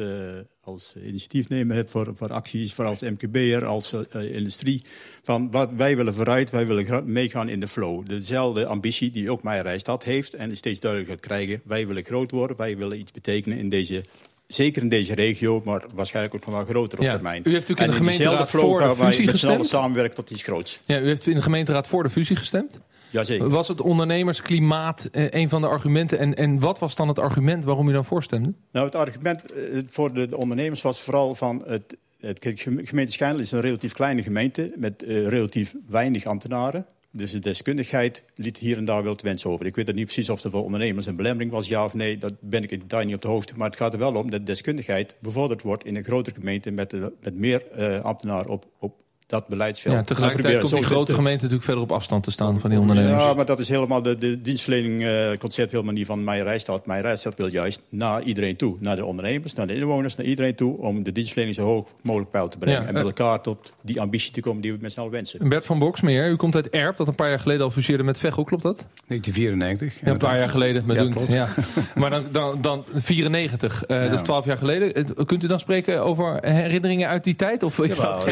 als 0.69 0.94
initiatiefnemer 1.06 1.75
hebt 1.75 1.92
voor, 1.92 2.12
voor 2.16 2.33
acties, 2.33 2.74
voor 2.74 2.86
als 2.86 3.01
MKB'er, 3.01 3.66
als 3.66 3.94
uh, 3.94 4.36
industrie. 4.36 4.83
Van 5.24 5.51
wat 5.51 5.71
wij 5.71 5.95
willen 5.95 6.13
vooruit, 6.13 6.50
wij 6.50 6.68
willen 6.68 7.12
meegaan 7.12 7.50
in 7.50 7.60
de 7.60 7.68
flow. 7.68 8.06
Dezelfde 8.07 8.66
ambitie 8.66 9.12
die 9.12 9.31
ook 9.31 9.44
mijn 9.44 9.62
Rijstad 9.62 10.04
heeft 10.04 10.33
en 10.33 10.57
steeds 10.57 10.80
duidelijker 10.80 11.16
gaat 11.16 11.25
krijgen. 11.25 11.62
Wij 11.63 11.88
willen 11.88 12.04
groot 12.04 12.31
worden, 12.31 12.57
wij 12.57 12.77
willen 12.77 13.00
iets 13.00 13.12
betekenen 13.12 13.57
in 13.57 13.69
deze 13.69 14.04
zeker 14.48 14.81
in 14.81 14.89
deze 14.89 15.16
regio, 15.16 15.62
maar 15.66 15.83
waarschijnlijk 15.94 16.36
ook 16.36 16.45
nog 16.45 16.56
wel 16.56 16.66
groter 16.66 17.00
op 17.00 17.06
termijn. 17.06 17.42
U 17.45 17.51
heeft 17.51 17.68
natuurlijk 17.68 17.80
in 17.80 17.92
de 17.92 18.12
gemeenteraad 18.12 18.50
voor 18.50 18.80
de 18.80 18.95
fusie 18.95 19.27
gestemd. 19.27 19.65
samenwerkt 19.65 20.15
tot 20.15 20.30
iets 20.30 20.44
groots. 20.44 20.80
Ja, 20.86 21.00
u 21.00 21.06
heeft 21.06 21.27
in 21.27 21.36
de 21.36 21.42
gemeenteraad 21.42 21.88
voor 21.88 22.04
de 22.04 22.10
fusie 22.10 22.36
gestemd. 22.36 22.80
Jazeker. 23.09 23.50
Was 23.50 23.67
het 23.67 23.81
ondernemersklimaat 23.81 25.09
eh, 25.11 25.29
een 25.29 25.50
van 25.50 25.61
de 25.61 25.67
argumenten? 25.67 26.19
En, 26.19 26.35
en 26.35 26.59
wat 26.59 26.79
was 26.79 26.95
dan 26.95 27.07
het 27.07 27.19
argument 27.19 27.63
waarom 27.63 27.88
u 27.88 27.94
dan 27.94 28.06
voorstemde? 28.06 28.53
Nou, 28.71 28.85
het 28.85 28.95
argument 28.95 29.51
eh, 29.51 29.79
voor 29.89 30.13
de, 30.13 30.38
ondernemers 30.38 30.81
was 30.81 31.01
vooral 31.01 31.35
van... 31.35 31.63
Het, 31.65 31.97
het, 32.19 32.39
gemeente 32.83 33.11
Schijndel 33.11 33.41
is 33.41 33.51
een 33.51 33.61
relatief 33.61 33.94
kleine 33.94 34.23
gemeente... 34.23 34.73
met 34.75 35.03
uh, 35.03 35.27
relatief 35.27 35.75
weinig 35.88 36.25
ambtenaren. 36.25 36.85
Dus 37.11 37.31
de 37.31 37.39
deskundigheid 37.39 38.23
liet 38.35 38.57
hier 38.57 38.77
en 38.77 38.85
daar 38.85 39.03
wel 39.03 39.15
te 39.15 39.25
wensen 39.25 39.50
over. 39.50 39.65
Ik 39.65 39.75
weet 39.75 39.94
niet 39.94 40.05
precies 40.05 40.29
of 40.29 40.44
er 40.44 40.51
voor 40.51 40.63
ondernemers 40.63 41.05
een 41.05 41.15
belemmering 41.15 41.51
was, 41.51 41.67
ja 41.67 41.85
of 41.85 41.94
nee. 41.94 42.17
Dat 42.17 42.33
ben 42.39 42.63
ik 42.63 42.89
daar 42.89 43.05
niet 43.05 43.15
op 43.15 43.21
de 43.21 43.27
hoogte. 43.27 43.53
Maar 43.57 43.69
het 43.69 43.77
gaat 43.77 43.94
er 43.94 44.00
wel 44.00 44.15
om 44.15 44.29
dat 44.29 44.45
deskundigheid 44.45 45.15
bevorderd 45.19 45.62
wordt 45.62 45.85
in 45.85 45.95
een 45.95 46.03
grotere 46.03 46.35
gemeente 46.35 46.71
met, 46.71 46.95
met 47.21 47.35
meer 47.35 47.63
uh, 47.77 48.00
ambtenaren 48.01 48.50
op, 48.50 48.65
op 48.79 48.94
dat 49.29 49.47
beleidsveld. 49.47 49.95
Ja, 49.95 50.03
tegelijkertijd 50.03 50.59
komt 50.59 50.73
die 50.73 50.83
grote 50.83 51.13
gemeente 51.13 51.37
natuurlijk 51.37 51.63
verder 51.63 51.83
op 51.83 51.91
afstand 51.91 52.23
te 52.23 52.31
staan 52.31 52.59
van 52.59 52.69
die 52.69 52.79
ondernemers. 52.79 53.23
Ja, 53.23 53.33
maar 53.33 53.45
dat 53.45 53.59
is 53.59 53.69
helemaal 53.69 54.01
de, 54.01 54.17
de 54.17 54.41
dienstverlening 54.41 55.01
uh, 55.01 55.37
concept 55.37 55.71
helemaal 55.71 55.93
niet 55.93 56.05
van 56.05 56.23
Meijer 56.23 56.45
Rijstad. 56.45 56.85
Meijer 56.85 57.05
Rijstad 57.05 57.35
wil 57.35 57.47
juist 57.47 57.81
naar 57.89 58.23
iedereen 58.23 58.55
toe. 58.55 58.77
Naar 58.79 58.95
de 58.95 59.05
ondernemers, 59.05 59.53
naar 59.53 59.67
de 59.67 59.75
inwoners, 59.75 60.15
naar 60.15 60.25
iedereen 60.25 60.55
toe. 60.55 60.77
Om 60.77 61.03
de 61.03 61.11
dienstverlening 61.11 61.57
zo 61.57 61.65
hoog 61.65 61.87
mogelijk 62.01 62.31
peil 62.31 62.47
te 62.47 62.57
brengen. 62.57 62.87
en 62.87 62.93
met 62.93 63.03
elkaar 63.03 63.41
tot 63.41 63.73
die 63.81 64.01
ambitie 64.01 64.31
te 64.31 64.41
komen 64.41 64.61
die 64.61 64.71
we 64.71 64.77
met 64.81 64.91
z'n 64.91 64.99
allen 64.99 65.11
wensen. 65.11 65.49
Bert 65.49 65.65
van 65.65 65.79
Boksmeer, 65.79 66.29
u 66.29 66.35
komt 66.35 66.55
uit 66.55 66.69
Erp, 66.69 66.97
dat 66.97 67.07
een 67.07 67.15
paar 67.15 67.29
jaar 67.29 67.39
geleden 67.39 67.63
al 67.63 67.71
fuseerde 67.71 68.03
met 68.03 68.19
Veghel. 68.19 68.43
Klopt 68.43 68.63
dat? 68.63 68.85
1994. 69.07 70.05
Ja, 70.05 70.11
een 70.11 70.17
paar 70.17 70.37
jaar 70.37 70.49
geleden, 70.49 70.85
met 70.85 71.27
ja, 71.27 71.35
ja. 71.35 71.49
Maar 71.95 72.09
dan, 72.09 72.25
dan, 72.31 72.61
dan 72.61 72.83
94, 72.93 73.83
uh, 73.87 73.97
ja. 73.97 74.09
dat 74.09 74.19
is 74.19 74.21
12 74.21 74.45
jaar 74.45 74.57
geleden. 74.57 75.05
Kunt 75.25 75.43
u 75.43 75.47
dan 75.47 75.59
spreken 75.59 76.03
over 76.03 76.37
herinneringen 76.41 77.07
uit 77.07 77.23
die 77.23 77.35
tijd? 77.35 77.63
Of 77.63 77.79
is 77.79 77.99
dat 77.99 78.25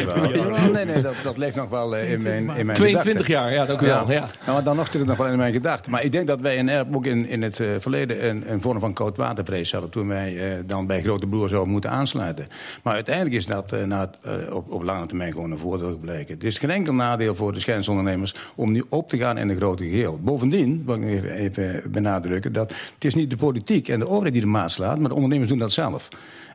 Nee, 0.72 0.87
nee, 0.88 1.02
dat, 1.02 1.14
dat 1.22 1.36
leeft 1.36 1.56
nog 1.56 1.68
wel 1.68 1.96
eh, 1.96 2.12
in 2.12 2.22
mijn, 2.22 2.50
in 2.56 2.66
mijn 2.66 2.78
22 2.78 3.26
jaar, 3.26 3.52
ja, 3.52 3.66
dank 3.66 3.80
u 3.80 3.86
wel. 3.86 4.10
Ja. 4.10 4.20
Nou, 4.20 4.30
maar 4.44 4.62
dan 4.62 4.76
nog 4.76 4.84
natuurlijk 4.84 5.10
nog 5.10 5.16
wel 5.16 5.32
in 5.32 5.38
mijn 5.38 5.52
gedachten. 5.52 5.90
Maar 5.90 6.02
ik 6.02 6.12
denk 6.12 6.26
dat 6.26 6.40
wij 6.40 6.56
in 6.56 6.68
Erp 6.68 6.96
ook 6.96 7.06
in, 7.06 7.26
in 7.26 7.42
het 7.42 7.58
uh, 7.58 7.74
verleden 7.78 8.28
een, 8.28 8.52
een 8.52 8.60
vorm 8.60 8.80
van 8.80 8.92
koudwatervrees 8.92 9.72
hadden... 9.72 9.90
toen 9.90 10.08
wij 10.08 10.32
uh, 10.32 10.62
dan 10.66 10.86
bij 10.86 11.02
Grote 11.02 11.26
Broer 11.26 11.48
zouden 11.48 11.72
moeten 11.72 11.90
aansluiten. 11.90 12.48
Maar 12.82 12.94
uiteindelijk 12.94 13.36
is 13.36 13.46
dat 13.46 13.86
na, 13.86 14.10
op, 14.50 14.70
op 14.70 14.82
lange 14.82 15.06
termijn 15.06 15.32
gewoon 15.32 15.50
een 15.50 15.58
voordeel 15.58 15.90
gebleken. 15.90 16.34
Het 16.34 16.44
is 16.44 16.58
geen 16.58 16.70
enkel 16.70 16.94
nadeel 16.94 17.34
voor 17.34 17.52
de 17.52 17.60
schijnsondernemers 17.60 18.34
om 18.54 18.72
nu 18.72 18.84
op 18.88 19.08
te 19.08 19.16
gaan 19.16 19.38
in 19.38 19.48
een 19.48 19.56
grote 19.56 19.84
geheel. 19.84 20.18
Bovendien, 20.22 20.82
wil 20.86 20.94
ik 20.94 21.02
even, 21.02 21.30
even 21.30 21.90
benadrukken, 21.90 22.52
dat 22.52 22.72
het 22.94 23.04
is 23.04 23.14
niet 23.14 23.30
de 23.30 23.36
politiek 23.36 23.88
en 23.88 23.98
de 23.98 24.08
overheid 24.08 24.32
die 24.32 24.42
de 24.42 24.48
maat 24.48 24.70
slaat... 24.70 24.98
maar 24.98 25.08
de 25.08 25.14
ondernemers 25.14 25.48
doen 25.48 25.58
dat 25.58 25.72
zelf. 25.72 26.08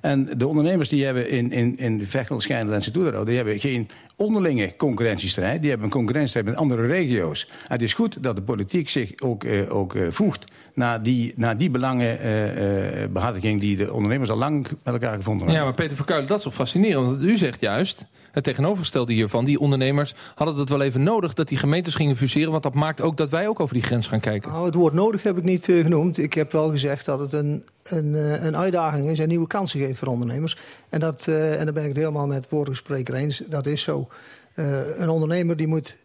En 0.03 0.29
de 0.37 0.47
ondernemers 0.47 0.89
die 0.89 1.05
hebben 1.05 1.29
in, 1.29 1.51
in, 1.51 1.77
in 1.77 2.05
Vechel, 2.05 2.39
Schijndel 2.39 2.73
en 2.73 2.81
Sint 2.81 3.25
die 3.25 3.35
hebben 3.35 3.59
geen 3.59 3.89
onderlinge 4.15 4.75
concurrentiestrijd. 4.75 5.59
Die 5.59 5.69
hebben 5.69 5.87
een 5.87 5.93
concurrentiestrijd 5.93 6.45
met 6.45 6.55
andere 6.55 6.87
regio's. 6.87 7.49
het 7.67 7.81
is 7.81 7.93
goed 7.93 8.23
dat 8.23 8.35
de 8.35 8.41
politiek 8.41 8.89
zich 8.89 9.11
ook, 9.23 9.43
uh, 9.43 9.75
ook 9.75 9.93
uh, 9.93 10.11
voegt 10.11 10.51
naar 10.73 11.03
die, 11.03 11.33
naar 11.35 11.57
die 11.57 11.69
belangenbehartiging 11.69 13.55
uh, 13.55 13.61
die 13.61 13.77
de 13.77 13.93
ondernemers 13.93 14.29
al 14.29 14.37
lang 14.37 14.67
met 14.83 14.93
elkaar 14.93 15.15
gevonden 15.15 15.47
hebben. 15.47 15.55
Ja, 15.55 15.63
maar 15.63 15.73
Peter 15.73 15.95
Verkuilen, 15.95 16.27
dat 16.27 16.37
is 16.37 16.43
toch 16.43 16.53
fascinerend. 16.53 17.07
Want 17.07 17.21
u 17.21 17.37
zegt 17.37 17.61
juist, 17.61 18.05
het 18.31 18.43
tegenovergestelde 18.43 19.13
hiervan, 19.13 19.45
die 19.45 19.59
ondernemers 19.59 20.13
hadden 20.35 20.55
het 20.55 20.69
wel 20.69 20.81
even 20.81 21.03
nodig 21.03 21.33
dat 21.33 21.47
die 21.47 21.57
gemeentes 21.57 21.95
gingen 21.95 22.15
fuseren. 22.15 22.51
Want 22.51 22.63
dat 22.63 22.73
maakt 22.73 23.01
ook 23.01 23.17
dat 23.17 23.29
wij 23.29 23.47
ook 23.47 23.59
over 23.59 23.73
die 23.73 23.83
grens 23.83 24.07
gaan 24.07 24.19
kijken. 24.19 24.51
Nou, 24.51 24.65
het 24.65 24.75
woord 24.75 24.93
nodig 24.93 25.23
heb 25.23 25.37
ik 25.37 25.43
niet 25.43 25.65
genoemd. 25.65 26.17
Ik 26.17 26.33
heb 26.33 26.51
wel 26.51 26.69
gezegd 26.69 27.05
dat 27.05 27.19
het 27.19 27.33
een, 27.33 27.63
een, 27.83 28.13
een 28.45 28.57
uitdaging 28.57 29.09
is 29.09 29.19
en 29.19 29.27
nieuwe 29.27 29.47
kansen 29.47 29.79
geeft 29.79 29.99
voor 29.99 30.07
ondernemers. 30.07 30.57
En, 30.89 30.99
dat, 30.99 31.27
en 31.27 31.63
daar 31.63 31.73
ben 31.73 31.83
ik 31.83 31.89
het 31.89 31.97
helemaal 31.97 32.27
met 32.27 32.47
vorige 32.47 32.75
spreker 32.75 33.13
eens. 33.13 33.43
Dat 33.47 33.65
is 33.65 33.81
zo. 33.81 34.07
Uh, 34.55 34.97
een 34.97 35.09
ondernemer 35.09 35.55
die 35.55 35.67
moet, 35.67 35.97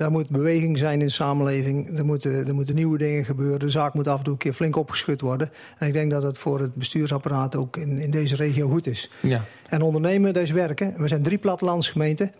daar 0.00 0.10
moet 0.10 0.28
beweging 0.28 0.78
zijn 0.78 1.00
in 1.00 1.06
de 1.06 1.12
samenleving. 1.12 1.98
Er 1.98 2.04
moeten, 2.04 2.46
er 2.46 2.54
moeten 2.54 2.74
nieuwe 2.74 2.98
dingen 2.98 3.24
gebeuren. 3.24 3.58
De 3.58 3.70
zaak 3.70 3.94
moet 3.94 4.08
af 4.08 4.18
en 4.18 4.24
toe 4.24 4.32
een 4.32 4.38
keer 4.38 4.52
flink 4.52 4.76
opgeschud 4.76 5.20
worden. 5.20 5.50
En 5.78 5.86
ik 5.86 5.92
denk 5.92 6.10
dat 6.10 6.22
het 6.22 6.38
voor 6.38 6.60
het 6.60 6.74
bestuursapparaat 6.74 7.56
ook 7.56 7.76
in, 7.76 7.98
in 7.98 8.10
deze 8.10 8.36
regio 8.36 8.68
goed 8.68 8.86
is. 8.86 9.10
Ja. 9.22 9.44
En 9.68 9.82
ondernemen, 9.82 10.34
dat 10.34 10.42
is 10.42 10.50
werken. 10.50 10.94
We 10.96 11.08
zijn 11.08 11.22
drie 11.22 11.38
plattelandsgemeenten. 11.38 12.32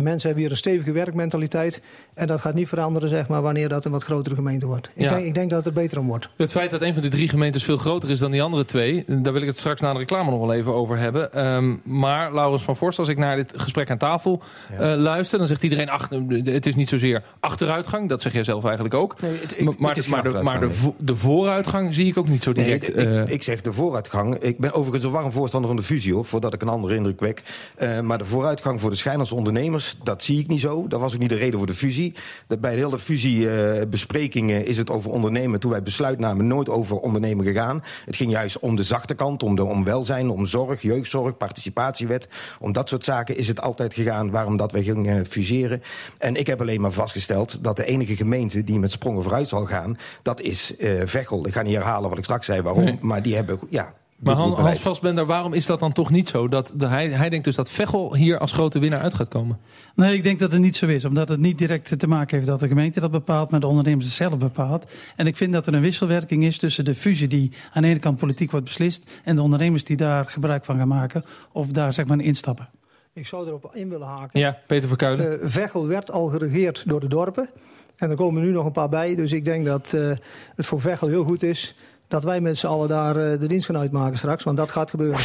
Mensen 0.00 0.26
hebben 0.26 0.42
hier 0.42 0.50
een 0.50 0.58
stevige 0.58 0.92
werkmentaliteit. 0.92 1.82
En 2.14 2.26
dat 2.26 2.40
gaat 2.40 2.54
niet 2.54 2.68
veranderen 2.68 3.08
zeg 3.08 3.28
maar, 3.28 3.42
wanneer 3.42 3.68
dat 3.68 3.84
een 3.84 3.90
wat 3.90 4.02
grotere 4.02 4.34
gemeente 4.34 4.66
wordt. 4.66 4.90
Ik, 4.94 5.08
denk, 5.08 5.24
ik 5.24 5.34
denk 5.34 5.50
dat 5.50 5.58
het 5.58 5.66
er 5.66 5.82
beter 5.82 5.98
om 5.98 6.06
wordt. 6.06 6.28
Het 6.36 6.50
feit 6.50 6.70
dat 6.70 6.82
een 6.82 6.92
van 6.92 7.02
de 7.02 7.08
drie 7.08 7.28
gemeentes 7.28 7.64
veel 7.64 7.76
groter 7.76 8.10
is 8.10 8.18
dan 8.18 8.30
die 8.30 8.42
andere 8.42 8.64
twee... 8.64 9.04
daar 9.06 9.32
wil 9.32 9.42
ik 9.42 9.48
het 9.48 9.58
straks 9.58 9.80
na 9.80 9.92
de 9.92 9.98
reclame 9.98 10.30
nog 10.30 10.40
wel 10.40 10.52
even 10.52 10.74
over 10.74 10.98
hebben. 10.98 11.46
Um, 11.46 11.80
maar 11.84 12.34
Laurens 12.34 12.62
van 12.62 12.76
Vorst, 12.76 12.98
als 12.98 13.08
ik 13.08 13.18
naar 13.18 13.36
dit 13.36 13.52
gesprek 13.56 13.90
aan 13.90 13.98
tafel 13.98 14.42
ja. 14.78 14.92
uh, 14.92 15.00
luister... 15.00 15.38
dan 15.38 15.46
zegt 15.46 15.62
iedereen, 15.62 15.90
ach, 15.90 16.08
het 16.44 16.66
is 16.66 16.74
niet 16.74 16.88
zozeer 16.88 17.22
achteruitgang. 17.40 18.08
Dat 18.08 18.22
zeg 18.22 18.32
jij 18.32 18.44
zelf 18.44 18.64
eigenlijk 18.64 18.94
ook. 18.94 19.20
Nee, 19.20 19.30
het, 19.40 19.60
ik, 19.60 19.78
maar, 19.78 19.94
het 19.94 20.08
maar, 20.08 20.22
de, 20.22 20.42
maar 20.42 20.60
de, 20.60 20.92
de, 20.98 21.16
vooruitgang 21.16 21.94
zie 21.94 22.06
ik 22.06 22.18
ook 22.18 22.28
niet 22.28 22.42
zo 22.42 22.52
direct. 22.52 22.94
Nee, 22.94 23.06
ik, 23.06 23.28
uh, 23.28 23.34
ik, 23.34 23.42
zeg 23.42 23.60
de 23.60 23.72
vooruitgang. 23.72 24.34
Ik 24.34 24.58
ben 24.58 24.72
overigens 24.72 25.04
een 25.04 25.10
warm 25.10 25.32
voorstander 25.32 25.70
van 25.70 25.78
de 25.78 25.86
fusie, 25.86 26.14
hoor, 26.14 26.24
voordat 26.24 26.54
ik 26.54 26.62
een 26.62 26.68
andere 26.68 26.94
indruk 26.94 27.20
wek. 27.20 27.42
Uh, 27.82 28.00
maar 28.00 28.18
de 28.18 28.24
vooruitgang 28.24 28.80
voor 28.80 28.90
de 28.90 28.96
schijners 28.96 29.32
ondernemers, 29.32 29.81
dat 30.02 30.22
zie 30.22 30.38
ik 30.38 30.48
niet 30.48 30.60
zo. 30.60 30.88
Dat 30.88 31.00
was 31.00 31.14
ook 31.14 31.20
niet 31.20 31.28
de 31.28 31.34
reden 31.34 31.58
voor 31.58 31.66
de 31.66 31.74
fusie. 31.74 32.14
Dat 32.46 32.60
bij 32.60 32.74
de 32.74 32.80
hele 32.80 32.98
fusiebesprekingen 32.98 34.66
is 34.66 34.76
het 34.76 34.90
over 34.90 35.10
ondernemen. 35.10 35.60
Toen 35.60 35.70
wij 35.70 35.82
besluit 35.82 36.18
namen, 36.18 36.46
nooit 36.46 36.68
over 36.68 36.96
ondernemen 36.96 37.44
gegaan. 37.44 37.82
Het 38.04 38.16
ging 38.16 38.30
juist 38.30 38.58
om 38.58 38.76
de 38.76 38.82
zachte 38.82 39.14
kant, 39.14 39.42
om, 39.42 39.54
de, 39.54 39.64
om 39.64 39.84
welzijn, 39.84 40.30
om 40.30 40.46
zorg, 40.46 40.82
jeugdzorg, 40.82 41.36
participatiewet. 41.36 42.28
Om 42.60 42.72
dat 42.72 42.88
soort 42.88 43.04
zaken 43.04 43.36
is 43.36 43.48
het 43.48 43.60
altijd 43.60 43.94
gegaan 43.94 44.30
waarom 44.30 44.56
dat 44.56 44.72
wij 44.72 44.82
gingen 44.82 45.26
fuseren. 45.26 45.82
En 46.18 46.36
ik 46.36 46.46
heb 46.46 46.60
alleen 46.60 46.80
maar 46.80 46.92
vastgesteld 46.92 47.64
dat 47.64 47.76
de 47.76 47.84
enige 47.84 48.16
gemeente 48.16 48.64
die 48.64 48.78
met 48.78 48.92
sprongen 48.92 49.22
vooruit 49.22 49.48
zal 49.48 49.66
gaan, 49.66 49.98
dat 50.22 50.40
is 50.40 50.74
uh, 50.78 51.02
Veghel. 51.04 51.46
Ik 51.46 51.52
ga 51.52 51.62
niet 51.62 51.74
herhalen 51.74 52.08
wat 52.08 52.18
ik 52.18 52.24
straks 52.24 52.46
zei 52.46 52.62
waarom, 52.62 52.84
nee. 52.84 52.98
maar 53.00 53.22
die 53.22 53.34
hebben, 53.34 53.58
ja, 53.70 53.94
Maar 54.22 54.34
Hans, 54.34 54.58
Hans 54.58 54.78
Vastbender, 54.78 55.26
waarom 55.26 55.52
is 55.52 55.66
dat 55.66 55.80
dan 55.80 55.92
toch 55.92 56.10
niet 56.10 56.28
zo? 56.28 56.48
Dat 56.48 56.72
de, 56.74 56.86
hij, 56.86 57.08
hij 57.08 57.28
denkt 57.28 57.44
dus 57.44 57.54
dat 57.54 57.70
Veghel 57.70 58.14
hier 58.14 58.38
als 58.38 58.52
grote 58.52 58.78
winnaar 58.78 59.00
uit 59.00 59.14
gaat 59.14 59.28
komen. 59.28 59.58
Nee, 59.94 60.14
ik 60.14 60.22
denk 60.22 60.38
dat 60.38 60.52
het 60.52 60.60
niet 60.60 60.76
zo 60.76 60.86
is. 60.86 61.04
Omdat 61.04 61.28
het 61.28 61.40
niet 61.40 61.58
direct 61.58 61.98
te 61.98 62.06
maken 62.06 62.36
heeft 62.36 62.48
dat 62.48 62.60
de 62.60 62.68
gemeente 62.68 63.00
dat 63.00 63.10
bepaalt, 63.10 63.50
maar 63.50 63.60
de 63.60 63.66
ondernemers 63.66 64.04
het 64.04 64.14
zelf 64.14 64.38
bepaalt. 64.38 64.90
En 65.16 65.26
ik 65.26 65.36
vind 65.36 65.52
dat 65.52 65.66
er 65.66 65.74
een 65.74 65.80
wisselwerking 65.80 66.44
is 66.44 66.58
tussen 66.58 66.84
de 66.84 66.94
fusie 66.94 67.28
die 67.28 67.52
aan 67.72 67.82
de 67.82 67.88
ene 67.88 67.98
kant 67.98 68.16
politiek 68.16 68.50
wordt 68.50 68.66
beslist 68.66 69.20
en 69.24 69.36
de 69.36 69.42
ondernemers 69.42 69.84
die 69.84 69.96
daar 69.96 70.26
gebruik 70.26 70.64
van 70.64 70.76
gaan 70.76 70.88
maken 70.88 71.24
of 71.52 71.66
daar 71.66 71.92
zeg 71.92 72.06
maar 72.06 72.18
in 72.18 72.24
instappen. 72.24 72.68
Ik 73.12 73.26
zou 73.26 73.46
erop 73.46 73.70
in 73.74 73.88
willen 73.88 74.06
haken. 74.06 74.40
Ja, 74.40 74.58
Peter 74.66 74.88
Verkuilen. 74.88 75.32
Uh, 75.32 75.38
Veghel 75.42 75.86
werd 75.86 76.10
al 76.10 76.26
geregeerd 76.26 76.82
door 76.86 77.00
de 77.00 77.08
dorpen. 77.08 77.48
En 77.96 78.10
er 78.10 78.16
komen 78.16 78.42
nu 78.42 78.50
nog 78.50 78.66
een 78.66 78.72
paar 78.72 78.88
bij. 78.88 79.14
Dus 79.14 79.32
ik 79.32 79.44
denk 79.44 79.64
dat 79.64 79.92
uh, 79.94 80.10
het 80.56 80.66
voor 80.66 80.80
Veghel 80.80 81.08
heel 81.08 81.24
goed 81.24 81.42
is 81.42 81.74
dat 82.12 82.24
wij 82.24 82.40
met 82.40 82.58
z'n 82.58 82.66
allen 82.66 82.88
daar 82.88 83.16
uh, 83.16 83.40
de 83.40 83.46
dienst 83.46 83.66
gaan 83.66 83.76
uitmaken 83.76 84.18
straks. 84.18 84.44
Want 84.44 84.56
dat 84.56 84.70
gaat 84.70 84.90
gebeuren. 84.90 85.20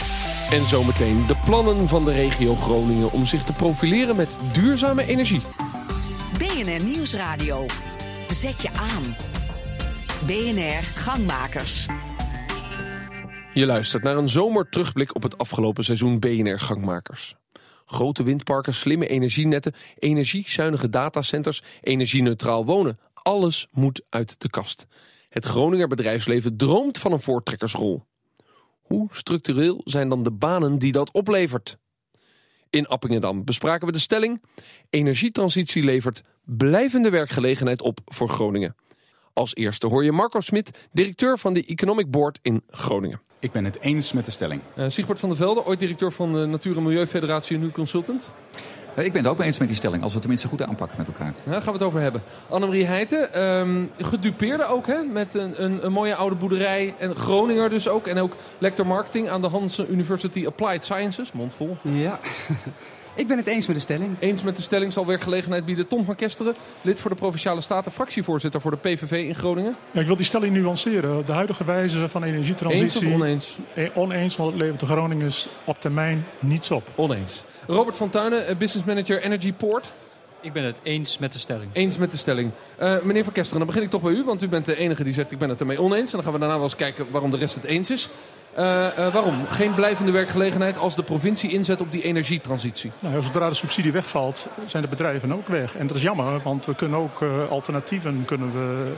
En 0.52 0.68
zometeen 0.68 1.26
de 1.28 1.36
plannen 1.46 1.88
van 1.88 2.06
de 2.06 2.12
regio 2.12 2.56
Groningen 2.56 3.12
om 3.12 3.26
zich 3.26 3.44
te 3.44 3.54
profileren 3.54 4.16
met 4.16 4.36
duurzame 4.54 5.06
energie. 5.06 5.42
BNR 6.38 6.84
Nieuwsradio. 6.84 7.66
Zet 8.28 8.62
je 8.62 8.70
aan. 8.74 9.16
BNR 10.26 10.84
Gangmakers. 10.96 11.86
Je 13.54 13.66
luistert 13.66 14.04
naar 14.04 14.18
een 14.18 14.30
zomerterugblik 14.30 15.16
op 15.16 15.24
het 15.24 15.38
afgelopen 15.38 15.84
seizoen 15.84 16.20
BNR 16.20 16.60
Gangmakers. 16.60 17.36
Grote 17.86 18.24
windparken, 18.24 18.74
slimme 18.74 19.08
energienetten, 19.08 19.74
energiezuinige 20.00 20.90
datacenters, 20.90 21.64
energieneutraal 21.82 22.66
wonen. 22.66 23.00
Alles 23.14 23.68
moet 23.72 24.02
uit 24.10 24.42
de 24.42 24.50
kast. 24.50 24.88
Het 25.38 25.46
Groninger 25.46 25.88
bedrijfsleven 25.88 26.58
droomt 26.58 26.98
van 26.98 27.12
een 27.12 27.20
voortrekkersrol. 27.20 28.04
Hoe 28.82 29.08
structureel 29.12 29.82
zijn 29.84 30.10
dan 30.10 30.24
de 30.24 30.32
banen 30.32 30.78
die 30.78 30.92
dat 30.92 31.12
oplevert? 31.12 31.78
In 32.70 32.88
Appingedam 32.88 33.46
bespraken 33.46 33.88
we 33.88 33.94
de 33.94 34.00
stelling... 34.00 34.44
energietransitie 34.90 35.84
levert 35.84 36.22
blijvende 36.44 37.10
werkgelegenheid 37.10 37.82
op 37.82 38.00
voor 38.06 38.30
Groningen. 38.30 38.76
Als 39.34 39.56
eerste 39.56 39.88
hoor 39.88 40.04
je 40.04 40.12
Marco 40.12 40.40
Smit, 40.40 40.88
directeur 40.92 41.38
van 41.38 41.54
de 41.54 41.66
Economic 41.66 42.12
Board 42.12 42.40
in 42.42 42.64
Groningen. 42.68 43.22
Ik 43.40 43.52
ben 43.52 43.66
het 43.66 43.80
eens 43.80 44.12
met 44.12 44.26
de 44.26 44.32
stelling. 44.32 44.62
Uh, 44.78 44.86
Siegbert 44.90 45.20
van 45.20 45.30
der 45.30 45.38
Velde, 45.38 45.66
ooit 45.66 45.80
directeur 45.80 46.12
van 46.12 46.34
de 46.34 46.46
Natuur- 46.46 46.78
en 46.78 46.84
Milieufederatie 46.84 47.56
en 47.56 47.62
nu 47.62 47.72
consultant. 47.72 48.34
Uh, 48.98 49.06
ik 49.06 49.14
ben 49.14 49.22
het 49.22 49.32
ook 49.32 49.38
mee 49.38 49.48
eens 49.48 49.58
met 49.58 49.68
die 49.68 49.78
stelling, 49.78 50.04
als 50.04 50.12
we 50.12 50.18
het 50.18 50.22
tenminste 50.22 50.48
goed 50.48 50.62
aanpakken 50.64 50.98
met 50.98 51.08
elkaar. 51.08 51.34
Ja, 51.44 51.52
daar 51.52 51.62
gaan 51.62 51.74
we 51.74 51.80
het 51.80 51.88
over 51.88 52.02
hebben. 52.02 52.22
Annemarie 52.50 52.86
Heijten, 52.86 53.42
um, 53.44 53.92
gedupeerde 54.00 54.66
ook 54.66 54.88
hè, 54.88 55.04
met 55.04 55.34
een, 55.34 55.64
een, 55.64 55.86
een, 55.86 55.92
mooie 55.92 56.16
oude 56.16 56.36
boerderij. 56.36 56.94
En 56.98 57.16
Groninger 57.16 57.70
dus 57.70 57.88
ook. 57.88 58.08
En 58.08 58.18
ook 58.18 58.36
lector 58.58 58.88
marketing 58.88 59.30
aan 59.30 59.42
de 59.42 59.48
Hansen 59.48 59.92
University 59.92 60.46
Applied 60.46 60.86
Sciences. 60.86 61.32
Mondvol. 61.32 61.78
Ja. 61.82 62.20
Ik 63.16 63.28
ben 63.28 63.38
het 63.38 63.48
eens 63.48 63.68
met 63.68 63.76
de 63.76 63.82
stelling. 63.82 64.16
Eens 64.20 64.44
met 64.44 64.56
de 64.56 64.62
stelling 64.62 64.94
zal 64.94 65.06
werkgelegenheid 65.06 65.66
bieden. 65.66 65.88
Tom 65.88 66.04
van 66.04 66.16
Kesteren, 66.16 66.56
lid 66.82 67.00
voor 67.00 67.10
de 67.10 67.16
Provinciale 67.16 67.62
Staten, 67.62 67.92
fractievoorzitter 67.92 68.62
voor 68.62 68.72
de 68.72 68.78
PVV 68.78 69.12
in 69.12 69.36
Groningen. 69.36 69.76
Ja, 69.92 70.02
ik 70.02 70.08
wil 70.08 70.16
die 70.16 70.26
stelling 70.26 70.56
nuanceren. 70.56 71.26
De 71.26 71.32
huidige 71.32 71.64
wijze 71.64 72.10
van 72.10 72.24
energietransitie... 72.24 73.02
Eens 73.02 73.14
of 73.14 73.14
oneens? 73.14 73.58
Oneens, 73.94 74.36
want 74.36 74.52
het 74.52 74.62
levert 74.62 74.80
de 74.80 74.86
Groningers 74.86 75.48
op 75.64 75.80
termijn 75.80 76.26
niets 76.40 76.72
op. 76.72 76.88
Oneens. 76.96 77.44
Robert 77.68 77.98
van 77.98 78.10
Tuinen, 78.10 78.48
eh, 78.48 78.56
business 78.56 78.88
manager 78.88 79.22
Energy 79.22 79.54
Port. 79.54 79.94
Ik 80.42 80.54
ben 80.54 80.64
het 80.64 80.80
eens 80.84 81.18
met 81.18 81.34
de 81.34 81.40
stelling. 81.40 81.70
Eens 81.74 81.98
met 81.98 82.12
de 82.12 82.18
stelling. 82.18 82.52
Uh, 82.82 83.02
meneer 83.04 83.24
Van 83.24 83.34
Kesteren, 83.34 83.58
dan 83.58 83.68
begin 83.68 83.84
ik 83.84 83.90
toch 83.90 84.02
bij 84.02 84.12
u, 84.12 84.24
want 84.24 84.42
u 84.42 84.48
bent 84.48 84.66
de 84.66 84.76
enige 84.76 85.04
die 85.04 85.14
zegt 85.14 85.32
ik 85.32 85.38
ben 85.38 85.50
het 85.50 85.60
ermee 85.60 85.82
oneens. 85.82 86.10
En 86.10 86.16
dan 86.16 86.24
gaan 86.24 86.34
we 86.34 86.40
daarna 86.40 86.56
wel 86.56 86.64
eens 86.64 86.76
kijken 86.76 87.06
waarom 87.12 87.32
de 87.32 87.38
rest 87.38 87.56
het 87.56 87.64
eens 87.64 87.90
is. 87.90 88.10
Uh, 88.58 88.64
uh, 88.64 89.14
waarom? 89.14 89.46
Geen 89.48 89.74
blijvende 89.74 90.12
werkgelegenheid 90.12 90.78
als 90.78 90.96
de 90.96 91.04
provincie 91.04 91.52
inzet 91.52 91.82
op 91.82 91.92
die 91.92 92.02
energietransitie? 92.02 92.92
Nou, 93.00 93.22
zodra 93.22 93.50
de 93.50 93.56
subsidie 93.56 93.92
wegvalt, 93.92 94.48
zijn 94.66 94.84
de 94.84 94.90
bedrijven 94.90 95.34
ook 95.34 95.48
weg. 95.48 95.76
En 95.76 95.88
dat 95.88 95.96
is 95.96 96.04
jammer, 96.04 96.42
want 96.42 96.66
we 96.66 96.76
kunnen 96.76 97.00
ook 97.00 97.22
uh, 97.22 97.50
alternatieven 97.50 98.24
kunnen 98.26 98.52
we, 98.52 98.92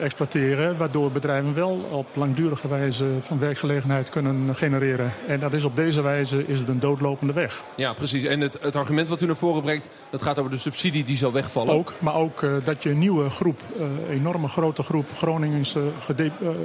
exploiteren... 0.00 0.76
waardoor 0.76 1.10
bedrijven 1.10 1.54
wel 1.54 1.86
op 1.90 2.06
langdurige 2.14 2.68
wijze 2.68 3.06
van 3.20 3.38
werkgelegenheid 3.38 4.08
kunnen 4.08 4.54
genereren. 4.54 5.12
En 5.26 5.40
dat 5.40 5.52
is 5.52 5.64
op 5.64 5.76
deze 5.76 6.02
wijze 6.02 6.46
is 6.46 6.58
het 6.58 6.68
een 6.68 6.78
doodlopende 6.78 7.32
weg. 7.32 7.62
Ja, 7.76 7.92
precies. 7.92 8.24
En 8.24 8.40
het, 8.40 8.58
het 8.60 8.76
argument 8.76 9.08
wat 9.08 9.20
u 9.20 9.26
naar 9.26 9.36
voren 9.36 9.62
brengt, 9.62 9.88
dat 10.10 10.22
gaat 10.22 10.38
over 10.38 10.50
de 10.50 10.58
subsidie 10.58 11.04
die 11.04 11.16
zal 11.16 11.32
wegvallen. 11.32 11.74
Ook, 11.74 11.92
maar 11.98 12.14
ook 12.14 12.46
dat 12.64 12.82
je 12.82 12.90
een 12.90 12.98
nieuwe 12.98 13.30
groep, 13.30 13.60
een 13.78 14.06
enorme 14.10 14.48
grote 14.48 14.82
groep 14.82 15.06
Groningse 15.16 15.82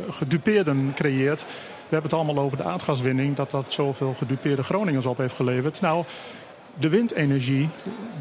gedupeerden 0.10 0.92
creëert... 0.96 1.46
We 1.90 1.96
hebben 1.96 2.12
het 2.12 2.20
allemaal 2.20 2.44
over 2.44 2.58
de 2.58 2.64
aardgaswinning, 2.64 3.36
dat 3.36 3.52
dat 3.52 3.66
zoveel 3.68 4.14
gedupeerde 4.18 4.64
Groningers 4.64 5.06
op 5.06 5.18
heeft 5.18 5.36
geleverd. 5.36 5.82
Nou, 5.82 6.04
de 6.74 6.90
windenergie, 6.90 7.70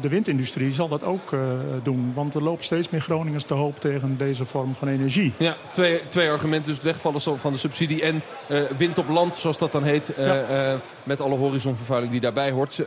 de 0.01 0.09
windindustrie 0.09 0.73
zal 0.73 0.87
dat 0.87 1.03
ook 1.03 1.31
uh, 1.31 1.39
doen. 1.83 2.11
Want 2.15 2.35
er 2.35 2.43
loopt 2.43 2.63
steeds 2.63 2.89
meer 2.89 3.01
Groningers 3.01 3.43
te 3.43 3.53
hoop 3.53 3.79
tegen 3.79 4.17
deze 4.17 4.45
vorm 4.45 4.75
van 4.75 4.87
energie. 4.87 5.33
Ja, 5.37 5.55
twee, 5.69 5.99
twee 6.07 6.29
argumenten. 6.29 6.67
Dus 6.67 6.75
het 6.75 6.85
wegvallen 6.85 7.39
van 7.39 7.51
de 7.51 7.57
subsidie 7.57 8.01
en 8.01 8.21
uh, 8.51 8.61
wind 8.77 8.97
op 8.97 9.09
land, 9.09 9.35
zoals 9.35 9.57
dat 9.57 9.71
dan 9.71 9.83
heet. 9.83 10.11
Uh, 10.19 10.25
ja. 10.25 10.77
met 11.03 11.21
alle 11.21 11.35
horizonvervuiling 11.35 12.11
die 12.11 12.21
daarbij 12.21 12.51
hoort. 12.51 12.85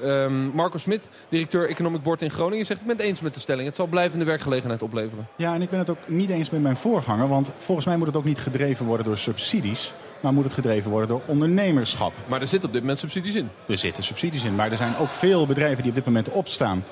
Marco 0.52 0.78
Smit, 0.78 1.11
directeur 1.28 1.69
Economic 1.69 2.02
Board 2.02 2.23
in 2.23 2.31
Groningen, 2.31 2.66
zegt 2.66 2.81
ik 2.81 2.87
ben 2.87 2.97
het 2.97 3.04
eens 3.04 3.21
met 3.21 3.35
de 3.35 3.40
stelling. 3.40 3.66
Het 3.66 3.76
zal 3.76 3.87
blijvende 3.87 4.25
werkgelegenheid 4.25 4.83
opleveren. 4.83 5.28
Ja, 5.37 5.54
en 5.54 5.62
ik 5.62 5.71
ben 5.71 5.78
het 5.78 5.90
ook 5.90 5.99
niet 6.07 6.31
eens 6.31 6.50
met 6.50 6.62
mijn 6.62 6.76
voorganger. 6.76 7.28
Want 7.28 7.50
volgens 7.59 7.87
mij 7.87 7.97
moet 7.97 8.07
het 8.07 8.16
ook 8.16 8.25
niet 8.25 8.38
gedreven 8.38 8.87
worden 8.87 9.07
door 9.07 9.19
subsidies 9.19 9.92
maar 10.23 10.33
moet 10.33 10.45
het 10.45 10.55
gedreven 10.55 10.91
worden 10.91 11.09
door 11.09 11.23
ondernemerschap. 11.26 12.12
Maar 12.26 12.41
er 12.41 12.49
zitten 12.49 12.69
op 12.69 12.75
dit 12.75 12.83
moment 12.83 13.00
subsidies 13.00 13.35
in. 13.35 13.50
Er 13.67 13.79
zitten 13.79 14.05
subsidies 14.05 14.45
in, 14.45 14.55
maar 14.55 14.71
er 14.71 14.76
zijn 14.76 14.97
ook 14.97 15.11
veel 15.11 15.47
bedrijven 15.47 15.83
die 15.83 15.88
op 15.91 15.97
dit 15.97 16.05
moment 16.05 16.29
opstaan. 16.29 16.85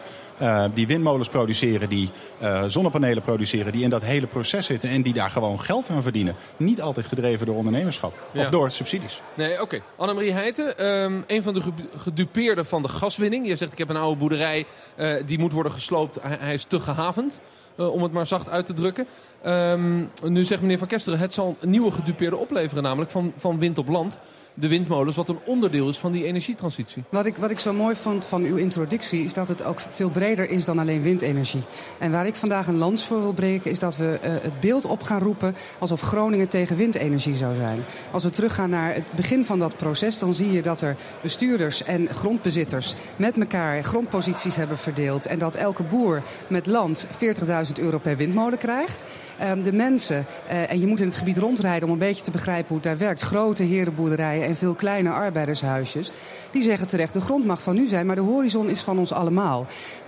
Uh, 0.43 0.65
die 0.75 0.87
windmolens 0.87 1.29
produceren, 1.29 1.89
die 1.89 2.11
uh, 2.43 2.65
zonnepanelen 2.67 3.23
produceren, 3.23 3.73
die 3.73 3.83
in 3.83 3.91
dat 3.91 4.03
hele 4.03 4.27
proces 4.27 4.67
zitten 4.67 4.91
en 4.91 5.03
die 5.03 5.13
daar 5.13 5.31
gewoon 5.31 5.61
geld 5.61 5.89
aan 5.91 6.03
verdienen. 6.03 6.35
Niet 6.57 6.81
altijd 6.81 7.07
gedreven 7.07 7.47
door 7.47 7.57
ondernemerschap 7.57 8.15
ja. 8.33 8.41
of 8.41 8.49
door 8.49 8.71
subsidies. 8.71 9.21
Nee, 9.35 9.53
oké. 9.53 9.63
Okay. 9.63 9.83
Annemarie 9.97 10.33
Heijten, 10.33 10.87
um, 10.87 11.25
een 11.27 11.43
van 11.43 11.55
de 11.55 11.63
gedupeerden 11.97 12.67
van 12.67 12.83
de 12.83 12.89
gaswinning. 12.89 13.47
Je 13.47 13.57
zegt 13.57 13.73
ik 13.73 13.79
heb 13.79 13.89
een 13.89 13.97
oude 13.97 14.19
boerderij, 14.19 14.67
uh, 14.97 15.17
die 15.27 15.39
moet 15.39 15.53
worden 15.53 15.73
gesloopt. 15.73 16.19
Hij, 16.23 16.37
hij 16.41 16.55
is 16.55 16.65
te 16.65 16.81
gehavend. 16.81 17.41
Uh, 17.77 17.93
om 17.93 18.03
het 18.03 18.13
maar 18.13 18.27
zacht 18.27 18.49
uit 18.49 18.67
te 18.67 18.73
drukken. 18.73 19.07
Um, 19.47 20.11
nu 20.23 20.45
zegt 20.45 20.61
meneer 20.61 20.79
Van 20.79 20.89
Kesteren, 20.89 21.19
het 21.19 21.33
zal 21.33 21.57
nieuwe 21.61 21.91
gedupeerde 21.91 22.37
opleveren, 22.37 22.83
namelijk 22.83 23.11
van, 23.11 23.33
van 23.37 23.59
wind 23.59 23.79
op 23.79 23.89
land 23.89 24.19
de 24.61 24.69
windmolens, 24.69 25.17
wat 25.17 25.29
een 25.29 25.39
onderdeel 25.45 25.89
is 25.89 25.99
van 25.99 26.13
die 26.13 26.25
energietransitie. 26.25 27.03
Wat 27.09 27.27
ik, 27.27 27.37
wat 27.37 27.51
ik 27.51 27.59
zo 27.59 27.73
mooi 27.73 27.97
vond 27.97 28.25
van 28.25 28.43
uw 28.43 28.57
introductie, 28.57 29.25
is 29.25 29.35
dat 29.35 29.49
het 29.49 29.65
ook 29.65 29.81
veel 29.89 30.11
breder 30.11 30.51
is 30.51 30.65
dan 30.65 30.79
alleen 30.79 31.03
windenergie. 31.03 31.63
En 31.99 32.11
waar 32.11 32.27
ik 32.27 32.35
vandaag 32.35 32.67
een 32.67 32.79
lans 32.79 33.07
voor 33.07 33.21
wil 33.21 33.33
breken, 33.33 33.71
is 33.71 33.79
dat 33.79 33.97
we 33.97 34.19
uh, 34.25 34.31
het 34.31 34.61
beeld 34.61 34.85
op 34.85 35.03
gaan 35.03 35.21
roepen 35.21 35.55
alsof 35.79 36.01
Groningen 36.01 36.49
tegen 36.49 36.77
windenergie 36.77 37.37
zou 37.37 37.57
zijn. 37.57 37.85
Als 38.11 38.23
we 38.23 38.31
teruggaan 38.31 38.71
naar 38.71 38.95
het 38.95 39.13
begin 39.13 39.45
van 39.45 39.59
dat 39.59 39.77
proces, 39.77 40.19
dan 40.19 40.35
zie 40.35 40.53
je 40.53 40.63
dat 40.63 40.81
er 40.81 40.97
bestuurders 41.21 41.85
en 41.85 42.09
grondbezitters 42.09 42.95
met 43.17 43.39
elkaar 43.39 43.85
grondposities 43.85 44.57
hebben 44.57 44.79
verdeeld. 44.79 45.27
En 45.27 45.39
dat 45.39 45.55
elke 45.55 45.83
boer 45.83 46.23
met 46.47 46.67
land 46.67 47.07
40.000 47.07 47.73
euro 47.75 47.99
per 47.99 48.17
windmolen 48.17 48.59
krijgt. 48.59 49.05
Um, 49.43 49.63
de 49.63 49.73
mensen, 49.73 50.27
uh, 50.51 50.71
en 50.71 50.81
je 50.81 50.87
moet 50.87 51.01
in 51.01 51.07
het 51.07 51.17
gebied 51.17 51.39
rondrijden 51.39 51.89
om 51.89 51.95
een 51.95 52.01
beetje 52.01 52.25
te 52.25 52.31
begrijpen 52.31 52.69
hoe 52.69 52.77
het 52.77 52.87
daar 52.87 52.99
werkt. 52.99 53.21
Grote 53.21 53.63
herenboerderijen 53.63 54.50
en 54.51 54.57
veel 54.57 54.75
kleine 54.75 55.11
arbeidershuisjes. 55.11 56.11
Die 56.51 56.63
zeggen 56.63 56.87
terecht, 56.87 57.13
de 57.13 57.21
grond 57.21 57.45
mag 57.45 57.63
van 57.63 57.77
u 57.77 57.87
zijn, 57.87 58.07
maar 58.07 58.17
de 58.17 58.23
horizon 58.23 58.69
is 58.69 58.81
van 58.81 58.99
ons 58.99 59.13
allemaal. 59.13 59.67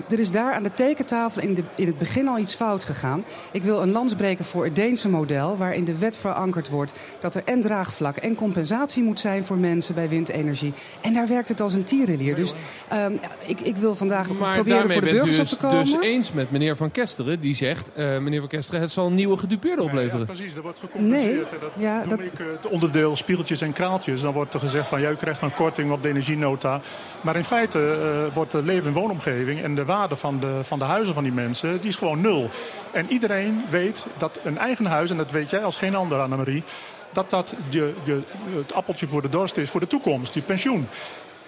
Er 0.08 0.18
is 0.18 0.30
daar 0.30 0.54
aan 0.54 0.62
de 0.62 0.74
tekentafel 0.74 1.42
in, 1.42 1.54
de, 1.54 1.62
in 1.76 1.86
het 1.86 1.98
begin 1.98 2.28
al 2.28 2.38
iets 2.38 2.54
fout 2.54 2.84
gegaan. 2.84 3.24
Ik 3.52 3.62
wil 3.62 3.82
een 3.82 3.90
lans 3.90 4.14
breken 4.14 4.44
voor 4.44 4.64
het 4.64 4.76
Deense 4.76 5.08
model, 5.08 5.56
waarin 5.56 5.84
de 5.84 5.98
wet 5.98 6.16
verankerd 6.16 6.68
wordt 6.68 6.92
dat 7.20 7.34
er 7.34 7.42
en 7.44 7.60
draagvlak 7.60 8.16
en 8.16 8.34
compensatie 8.34 9.02
moet 9.02 9.20
zijn 9.20 9.44
voor 9.44 9.56
mensen 9.56 9.94
bij 9.94 10.08
windenergie. 10.08 10.72
En 11.00 11.12
daar 11.12 11.28
werkt 11.28 11.48
het 11.48 11.60
als 11.60 11.72
een 11.72 11.84
tierenlier. 11.84 12.34
Dus 12.34 12.52
um, 12.92 13.20
ik, 13.46 13.60
ik 13.60 13.76
wil 13.76 13.94
vandaag 13.94 14.28
maar 14.28 14.54
proberen 14.54 14.92
voor 14.92 15.02
de 15.02 15.10
burgers 15.10 15.36
dus, 15.36 15.52
op 15.52 15.58
te 15.58 15.66
komen. 15.66 15.84
dus 15.84 16.00
eens 16.00 16.32
met 16.32 16.50
meneer 16.50 16.76
Van 16.76 16.90
Kesteren, 16.90 17.40
die 17.40 17.54
zegt, 17.54 17.90
uh, 17.96 18.18
meneer 18.18 18.40
Van 18.40 18.48
Kesteren, 18.48 18.80
het 18.80 18.90
zal 18.90 19.06
een 19.06 19.14
nieuwe 19.14 19.36
gedupeerde 19.36 19.82
opleveren. 19.82 20.26
Ja, 20.26 20.32
precies, 20.32 20.54
er 20.54 20.62
wordt 20.62 20.78
gecompenseerd. 20.78 21.50
Nee, 21.50 21.60
dat 21.60 21.70
ja, 21.78 21.98
noem 21.98 22.08
dat... 22.08 22.20
ik 22.20 22.38
uh, 22.38 22.46
het 22.56 22.66
onderdeel 22.66 23.16
spiegeltjes 23.16 23.60
en 23.60 23.72
kraaltjes. 23.72 24.21
Dan 24.22 24.32
wordt 24.32 24.54
er 24.54 24.60
gezegd 24.60 24.88
van, 24.88 25.04
u 25.04 25.14
krijgt 25.14 25.42
een 25.42 25.54
korting 25.54 25.92
op 25.92 26.02
de 26.02 26.08
energienota. 26.08 26.80
Maar 27.20 27.36
in 27.36 27.44
feite 27.44 27.78
uh, 27.78 28.34
wordt 28.34 28.52
de 28.52 28.62
leven- 28.62 28.86
en 28.86 28.92
woonomgeving 29.00 29.62
en 29.62 29.74
de 29.74 29.84
waarde 29.84 30.16
van 30.16 30.40
de, 30.40 30.58
van 30.62 30.78
de 30.78 30.84
huizen 30.84 31.14
van 31.14 31.22
die 31.22 31.32
mensen, 31.32 31.80
die 31.80 31.88
is 31.88 31.96
gewoon 31.96 32.20
nul. 32.20 32.50
En 32.90 33.12
iedereen 33.12 33.64
weet 33.70 34.06
dat 34.16 34.38
een 34.42 34.58
eigen 34.58 34.86
huis, 34.86 35.10
en 35.10 35.16
dat 35.16 35.30
weet 35.30 35.50
jij 35.50 35.64
als 35.64 35.76
geen 35.76 35.94
ander, 35.94 36.20
Annemarie, 36.20 36.62
dat 37.12 37.30
dat 37.30 37.54
je, 37.68 37.94
je, 38.04 38.20
het 38.56 38.72
appeltje 38.72 39.06
voor 39.06 39.22
de 39.22 39.28
dorst 39.28 39.56
is 39.56 39.70
voor 39.70 39.80
de 39.80 39.86
toekomst, 39.86 40.34
je 40.34 40.40
pensioen. 40.40 40.88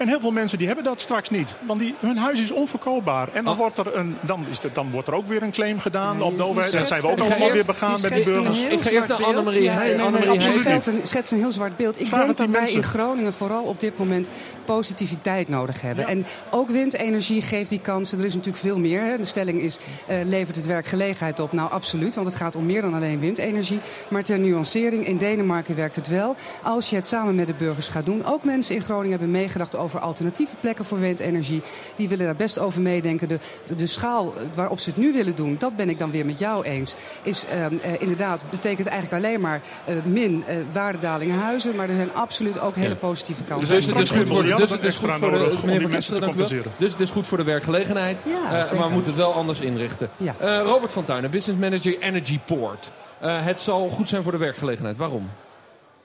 En 0.04 0.10
heel 0.10 0.20
veel 0.20 0.30
mensen 0.30 0.58
die 0.58 0.66
hebben 0.66 0.84
dat 0.84 1.00
straks 1.00 1.30
niet. 1.30 1.54
Want 1.66 1.80
die, 1.80 1.94
hun 2.00 2.16
huis 2.16 2.40
is 2.40 2.50
onverkoopbaar. 2.50 3.28
En 3.32 3.44
dan, 3.44 3.52
Ah. 3.52 3.58
wordt, 3.58 3.78
er 3.78 3.96
een, 3.96 4.16
dan, 4.20 4.44
is 4.50 4.62
er, 4.64 4.70
dan 4.72 4.90
wordt 4.90 5.08
er 5.08 5.14
ook 5.14 5.26
weer 5.26 5.42
een 5.42 5.50
claim 5.50 5.78
gedaan 5.78 6.22
op 6.22 6.30
de 6.36 6.42
je 6.42 6.48
overheid. 6.48 6.72
Dan 6.72 6.86
zijn 6.86 7.00
we 7.00 7.08
ook 7.08 7.18
je 7.46 7.52
weer 7.52 7.64
begaan 7.64 8.00
met 8.02 8.12
die 8.14 8.24
burgers. 8.24 8.58
heel 8.62 8.70
Ik 8.70 8.82
ga 8.82 8.90
eerst 8.90 9.04
zwart 9.04 9.08
naar 9.08 9.24
Annemarie 9.28 9.60
beeld. 9.60 9.72
Heij- 9.74 9.88
Ja, 9.88 9.88
nee, 9.88 9.96
nee, 9.96 10.06
Annemarie 10.06 10.28
nee, 10.28 10.38
je 10.38 10.44
Heij. 10.44 10.80
stelt 10.80 10.86
een, 10.86 11.00
schetst 11.02 11.32
een 11.32 11.38
heel 11.38 11.52
zwart 11.52 11.76
beeld. 11.76 12.00
Ik 12.00 12.06
Vraag 12.06 12.18
denk 12.26 12.28
het 12.28 12.38
dat 12.38 12.50
wij 12.62 12.70
in. 12.72 12.82
Groningen 12.82 13.32
vooral 13.32 13.62
op 13.62 13.80
dit 13.80 13.98
moment 13.98 14.28
positiviteit 14.64 15.48
nodig 15.48 15.80
hebben. 15.80 16.04
Ja. 16.04 16.10
En 16.10 16.26
ook 16.50 16.70
windenergie 16.70 17.42
geeft 17.42 17.68
die 17.70 17.80
kansen. 17.80 18.18
Er 18.18 18.24
is 18.24 18.34
natuurlijk 18.34 18.62
veel 18.64 18.78
meer. 18.78 19.02
Hè. 19.02 19.16
De 19.16 19.24
stelling 19.24 19.60
is, 19.60 19.78
eh, 20.06 20.16
levert 20.24 20.56
het 20.56 20.66
werkgelegenheid 20.66 21.40
op? 21.40 21.52
Nou, 21.52 21.70
absoluut, 21.70 22.14
want 22.14 22.26
het 22.26 22.36
gaat 22.36 22.56
om 22.56 22.66
meer 22.66 22.80
dan 22.82 22.94
alleen 22.94 23.20
windenergie. 23.20 23.80
Maar 24.08 24.22
ter 24.22 24.38
nuancering, 24.38 25.06
in 25.06 25.16
Denemarken 25.16 25.76
werkt 25.76 25.96
het 25.96 26.08
wel. 26.08 26.36
Als 26.62 26.90
je 26.90 26.96
het 26.96 27.06
samen 27.06 27.34
met 27.34 27.46
de 27.46 27.54
burgers 27.54 27.88
gaat 27.88 28.04
doen. 28.04 28.24
Ook 28.24 28.44
mensen 28.44 28.74
in 28.74 28.82
Groningen 28.82 29.10
hebben 29.10 29.30
meegedacht 29.30 29.76
over 29.76 29.93
alternatieve 30.00 30.56
plekken 30.60 30.84
voor 30.84 31.00
windenergie. 31.00 31.62
Die 31.96 32.08
willen 32.08 32.24
daar 32.24 32.36
best 32.36 32.58
over 32.58 32.82
meedenken. 32.82 33.28
De, 33.28 33.38
de 33.76 33.86
schaal 33.86 34.34
waarop 34.54 34.80
ze 34.80 34.88
het 34.88 34.98
nu 34.98 35.12
willen 35.12 35.36
doen, 35.36 35.56
dat 35.58 35.76
ben 35.76 35.88
ik 35.88 35.98
dan 35.98 36.10
weer 36.10 36.26
met 36.26 36.38
jou 36.38 36.64
eens. 36.64 36.94
Is 37.22 37.46
ehm, 37.46 37.74
eh, 37.82 37.90
inderdaad, 37.98 38.42
betekent 38.50 38.86
eigenlijk 38.86 39.24
alleen 39.24 39.40
maar 39.40 39.60
eh, 39.84 39.94
min 40.04 40.44
eh, 40.46 40.56
waardedaling 40.72 41.32
huizen. 41.40 41.76
Maar 41.76 41.88
er 41.88 41.94
zijn 41.94 42.14
absoluut 42.14 42.60
ook 42.60 42.74
hele 42.74 42.96
positieve 42.96 43.42
kansen. 43.42 43.74
Dus 43.74 43.86
het 43.86 43.98
is 43.98 44.10
goed 44.10 44.28
voor, 44.28 44.46
Ja, 44.46 44.56
dus 44.56 44.70
het 44.70 44.84
is 44.84 44.96
goed 44.96 45.14
voor 45.14 45.30
de, 45.30 45.58
meneer 45.64 45.90
dank 45.90 46.22
u 46.22 46.24
compenseren. 46.24 46.72
Dus 46.76 46.92
het 46.92 47.00
is 47.00 47.10
goed 47.10 47.26
voor 47.26 47.38
de 47.38 47.44
werkgelegenheid. 47.44 48.24
Ja, 48.26 48.50
maar 48.50 48.88
we 48.88 48.94
moeten 48.94 49.12
het 49.12 49.20
wel 49.20 49.34
anders 49.34 49.60
inrichten. 49.60 50.10
Ja. 50.16 50.34
Eh, 50.38 50.60
Robert 50.62 50.92
van 50.92 51.04
Tuinen, 51.04 51.30
business 51.30 51.60
manager 51.60 51.98
Energy 51.98 52.40
Port. 52.44 52.92
Eh, 53.18 53.44
het 53.44 53.60
zal 53.60 53.88
goed 53.88 54.08
zijn 54.08 54.22
voor 54.22 54.32
de 54.32 54.38
werkgelegenheid. 54.38 54.96
Waarom? 54.96 55.30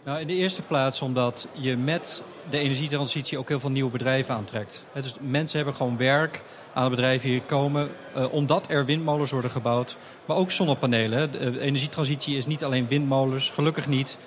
Nou, 0.04 0.20
in 0.20 0.28
de 0.28 0.34
eerste 0.34 0.62
plaats 0.62 1.02
omdat 1.02 1.48
je 1.54 1.78
met 1.78 2.24
de 2.50 2.58
energietransitie 2.58 3.38
ook 3.38 3.48
heel 3.48 3.60
veel 3.60 3.70
nieuwe 3.70 3.92
bedrijven 3.92 4.36
aantrekt. 4.36 4.84
Hè, 4.92 5.02
dus 5.02 5.14
mensen 5.20 5.58
hebben 5.58 5.76
gewoon 5.76 5.98
werk 5.98 6.44
aan 6.74 6.84
de 6.84 6.90
bedrijven 6.90 7.30
hier 7.30 7.42
komen 7.42 7.90
eh, 8.16 8.34
omdat 8.34 8.70
er 8.70 8.86
windmolens 8.86 9.32
worden 9.32 9.52
gebouwd. 9.52 9.98
Maar 10.26 10.38
ook 10.38 10.52
zonnepanelen. 10.52 11.32
De 11.32 11.38
eh, 11.38 11.66
energietransitie 11.66 12.38
is 12.38 12.46
niet 12.46 12.64
alleen 12.64 12.88
windmolens, 12.88 13.50
gelukkig 13.54 13.88
niet. 13.88 14.18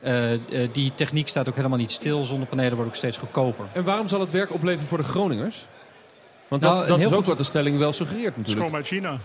Eh, 0.00 0.32
eh, 0.32 0.40
die 0.72 0.92
techniek 0.94 1.28
staat 1.28 1.48
ook 1.48 1.56
helemaal 1.56 1.78
niet 1.78 1.90
stil. 1.92 2.24
Zonnepanelen 2.24 2.70
worden 2.74 2.88
ook 2.92 2.98
steeds 2.98 3.16
goedkoper. 3.16 3.64
En 3.72 3.84
waarom 3.84 4.08
zal 4.08 4.20
het 4.20 4.30
werk 4.30 4.52
opleveren 4.52 4.88
voor 4.88 4.98
de 4.98 5.04
Groningers? 5.04 5.66
Want 6.48 6.62
Nou, 6.62 6.78
dat, 6.78 6.88
dat 6.88 6.98
is 6.98 7.06
ook 7.06 7.12
goed- 7.12 7.26
wat 7.26 7.36
de 7.36 7.42
stelling 7.42 7.78
wel 7.78 7.92
suggereert 7.92 8.26
Het 8.26 8.36
natuurlijk. 8.36 8.64
komt 8.64 8.76
uit 8.76 8.86
China. 8.86 9.18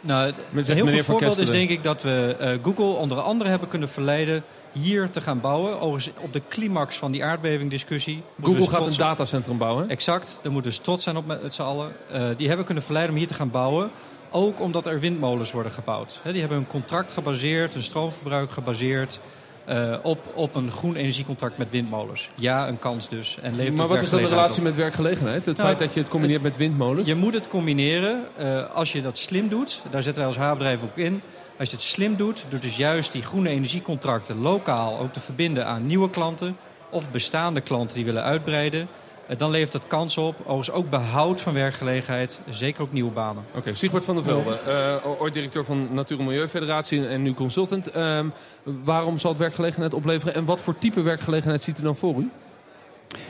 Nou, 0.00 0.32
een 0.54 0.64
heel 0.64 0.86
goed 0.86 1.04
voorbeeld 1.04 1.38
is 1.38 1.50
denk 1.50 1.70
ik 1.70 1.82
dat 1.82 2.02
we 2.02 2.36
eh, 2.38 2.50
Google 2.62 2.84
onder 2.84 3.20
andere 3.20 3.50
hebben 3.50 3.68
kunnen 3.68 3.88
verleiden 3.88 4.44
hier 4.72 5.10
te 5.10 5.20
gaan 5.20 5.40
bouwen. 5.40 5.80
Overigens 5.80 6.16
op 6.20 6.32
de 6.32 6.42
climax 6.48 6.96
van 6.96 7.12
die 7.12 7.24
aardbevingdiscussie. 7.24 8.22
Google 8.42 8.58
dus 8.58 8.68
gaat 8.68 8.86
een 8.86 8.96
datacentrum 8.96 9.58
bouwen. 9.58 9.88
Exact, 9.88 10.38
daar 10.42 10.52
moeten 10.52 10.70
we 10.70 10.76
dus 10.76 10.86
trots 10.86 11.04
zijn 11.04 11.16
op 11.16 11.26
met 11.26 11.54
z'n 11.54 11.62
allen. 11.62 11.92
Eh, 12.10 12.22
die 12.36 12.48
hebben 12.48 12.66
kunnen 12.66 12.84
verleiden 12.84 13.14
om 13.14 13.20
hier 13.20 13.28
te 13.28 13.34
gaan 13.34 13.50
bouwen. 13.50 13.90
Ook 14.30 14.60
omdat 14.60 14.86
er 14.86 15.00
windmolens 15.00 15.52
worden 15.52 15.72
gebouwd. 15.72 16.20
Die 16.24 16.40
hebben 16.40 16.58
een 16.58 16.66
contract 16.66 17.12
gebaseerd, 17.12 17.74
een 17.74 17.82
stroomverbruik 17.82 18.50
gebaseerd... 18.50 19.20
eh, 19.68 19.94
op, 20.02 20.18
op 20.34 20.54
een 20.54 20.70
groen 20.70 20.96
energiecontract 20.96 21.58
met 21.58 21.70
windmolens. 21.70 22.28
Ja, 22.34 22.68
een 22.68 22.78
kans 22.78 23.08
dus. 23.08 23.38
En 23.42 23.56
levert 23.56 23.76
Maar 23.76 23.86
wat 23.88 24.02
is 24.02 24.10
dan 24.10 24.20
de 24.22 24.28
relatie 24.28 24.58
op. 24.58 24.64
met 24.64 24.74
werkgelegenheid? 24.74 25.46
Het 25.46 25.56
Nou, 25.56 25.68
feit 25.68 25.78
dat 25.78 25.94
je 25.94 26.00
het 26.00 26.08
combineert 26.08 26.42
met 26.42 26.56
windmolens? 26.56 27.08
Je 27.08 27.14
moet 27.14 27.34
het 27.34 27.48
combineren. 27.48 28.26
eh, 28.36 28.74
als 28.74 28.92
je 28.92 29.02
dat 29.02 29.18
slim 29.18 29.48
doet, 29.48 29.82
daar 29.90 30.02
zetten 30.02 30.22
wij 30.22 30.32
als 30.32 30.40
haarbedrijf 30.42 30.82
ook 30.82 30.96
in. 30.96 31.20
Als 31.58 31.70
je 31.70 31.76
het 31.76 31.84
slim 31.84 32.16
doet, 32.16 32.44
door 32.48 32.60
dus 32.60 32.76
juist 32.76 33.12
die 33.12 33.22
groene 33.22 33.48
energiecontracten 33.48 34.40
lokaal 34.40 34.98
ook 34.98 35.12
te 35.12 35.20
verbinden 35.20 35.66
aan 35.66 35.86
nieuwe 35.86 36.10
klanten 36.10 36.56
of 36.90 37.10
bestaande 37.10 37.60
klanten 37.60 37.96
die 37.96 38.04
willen 38.04 38.22
uitbreiden, 38.22 38.88
dan 39.36 39.50
levert 39.50 39.72
dat 39.72 39.86
kans 39.86 40.16
op. 40.16 40.36
Overigens 40.40 40.70
ook 40.70 40.90
behoud 40.90 41.40
van 41.40 41.54
werkgelegenheid, 41.54 42.40
zeker 42.50 42.82
ook 42.82 42.92
nieuwe 42.92 43.10
banen. 43.10 43.44
Oké, 43.54 43.74
Siegbert 43.74 44.04
van 44.04 44.14
der 44.14 44.24
Velde, 44.24 44.58
eh, 44.66 45.20
ooit 45.20 45.32
directeur 45.34 45.64
van 45.64 45.88
Natuur- 45.94 46.18
en 46.18 46.24
Milieufederatie 46.24 47.06
en 47.06 47.22
nu 47.22 47.34
consultant. 47.34 47.90
Ehm, 47.90 48.26
waarom 48.62 49.18
zal 49.18 49.30
het 49.30 49.40
werkgelegenheid 49.40 49.94
opleveren 49.94 50.34
en 50.34 50.44
wat 50.44 50.60
voor 50.60 50.78
type 50.78 51.02
werkgelegenheid 51.02 51.62
ziet 51.62 51.78
u 51.78 51.82
dan 51.82 51.96
voor 51.96 52.14
u? 52.18 52.30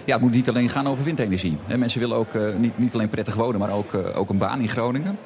Ja, 0.04 0.12
het 0.12 0.22
moet 0.22 0.32
niet 0.32 0.48
alleen 0.48 0.68
gaan 0.68 0.88
over 0.88 1.04
windenergie. 1.04 1.56
Hè, 1.66 1.78
Mensen 1.78 2.00
willen 2.00 2.16
ook 2.16 2.34
eh, 2.34 2.54
niet, 2.56 2.78
niet 2.78 2.94
alleen 2.94 3.08
prettig 3.08 3.34
wonen, 3.34 3.60
maar 3.60 3.70
ook, 3.70 3.94
eh, 3.94 4.18
ook 4.18 4.30
een 4.30 4.38
baan 4.38 4.60
in 4.60 4.68
Groningen. 4.68 5.18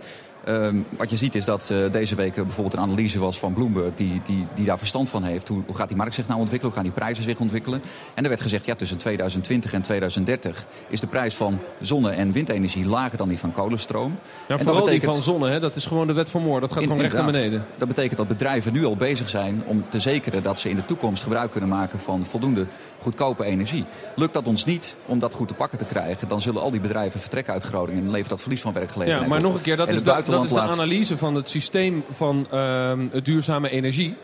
Ehm, 0.45 0.77
wat 0.97 1.11
je 1.11 1.17
ziet 1.17 1.35
is 1.35 1.45
dat 1.45 1.71
eh, 1.71 1.79
deze 1.93 2.15
week 2.15 2.35
bijvoorbeeld 2.35 2.75
een 2.75 2.81
analyse 2.81 3.19
was 3.19 3.39
van 3.39 3.53
Bloomberg... 3.53 3.95
die, 3.95 4.21
die, 4.25 4.47
die 4.55 4.65
daar 4.65 4.79
verstand 4.79 5.11
van 5.11 5.23
heeft. 5.23 5.49
Hoe, 5.49 5.63
hoe 5.67 5.75
gaat 5.77 5.89
die 5.89 5.97
markt 5.97 6.15
zich 6.15 6.27
nou 6.27 6.41
ontwikkelen? 6.41 6.75
Hoe 6.75 6.83
gaan 6.83 6.91
die 6.93 7.01
prijzen 7.03 7.25
zich 7.25 7.39
ontwikkelen? 7.39 7.83
En 8.15 8.23
er 8.23 8.29
werd 8.29 8.41
gezegd, 8.41 8.65
ja, 8.65 8.75
tussen 8.75 8.97
2020 8.99 9.73
en 9.73 9.83
2030... 9.83 10.67
is 10.89 11.01
de 11.01 11.07
prijs 11.07 11.35
van 11.35 11.59
zonne- 11.81 12.11
en 12.11 12.33
windenergie 12.33 12.87
lager 12.87 13.19
dan 13.19 13.29
die 13.29 13.39
van 13.39 13.53
kolenstroom. 13.53 14.19
Ja, 14.49 14.57
En 14.59 14.65
vooral 14.65 14.83
dat 14.85 14.91
die 14.93 15.03
van 15.03 15.23
zonne, 15.23 15.49
hè? 15.51 15.61
dat 15.61 15.77
is 15.77 15.87
gewoon 15.87 16.07
de 16.07 16.13
wet 16.13 16.31
van 16.31 16.43
Moore. 16.43 16.61
Dat 16.61 16.73
gaat 16.73 16.83
In- 16.83 16.87
gewoon 16.87 17.03
recht 17.03 17.15
naar 17.15 17.25
beneden. 17.27 17.65
Dat 17.79 17.89
betekent 17.89 18.17
dat 18.17 18.29
bedrijven 18.29 18.73
nu 18.73 18.85
al 18.85 18.97
bezig 18.97 19.29
zijn 19.29 19.63
om 19.67 19.85
te 19.89 20.01
zekeren 20.01 20.43
dat 20.43 20.61
ze 20.61 20.71
in 20.71 20.77
de 20.77 20.85
toekomst 20.85 21.23
gebruik 21.23 21.51
kunnen 21.51 21.69
maken 21.71 22.01
van 22.01 22.27
voldoende 22.27 22.67
goedkope 23.01 23.45
energie. 23.45 23.85
Lukt 24.17 24.35
dat 24.35 24.49
ons 24.49 24.65
niet 24.65 24.97
om 25.07 25.19
dat 25.19 25.35
goed 25.35 25.49
te 25.49 25.55
pakken 25.55 25.79
te 25.79 25.85
krijgen, 25.85 26.29
dan 26.29 26.41
zullen 26.41 26.63
al 26.63 26.71
die 26.71 26.81
bedrijven 26.81 27.21
vertrekken 27.21 27.53
uit 27.53 27.65
Groningen 27.65 28.03
en 28.05 28.11
levert 28.11 28.29
dat 28.29 28.41
verlies 28.41 28.61
van 28.61 28.73
werkgelegenheid 28.73 29.23
Ja, 29.23 29.29
maar 29.29 29.39
op. 29.39 29.45
nog 29.45 29.55
een 29.55 29.63
keer, 29.63 29.77
dat 29.77 29.89
is, 29.89 30.03
de, 30.03 30.23
dat 30.37 30.45
is 30.45 30.51
de 30.53 30.61
analyse 30.61 31.19
van 31.19 31.35
het 31.35 31.49
systeem 31.49 32.05
van 32.11 32.47
ehm, 32.51 33.09
duurzame 33.23 33.71
energie. 33.71 34.17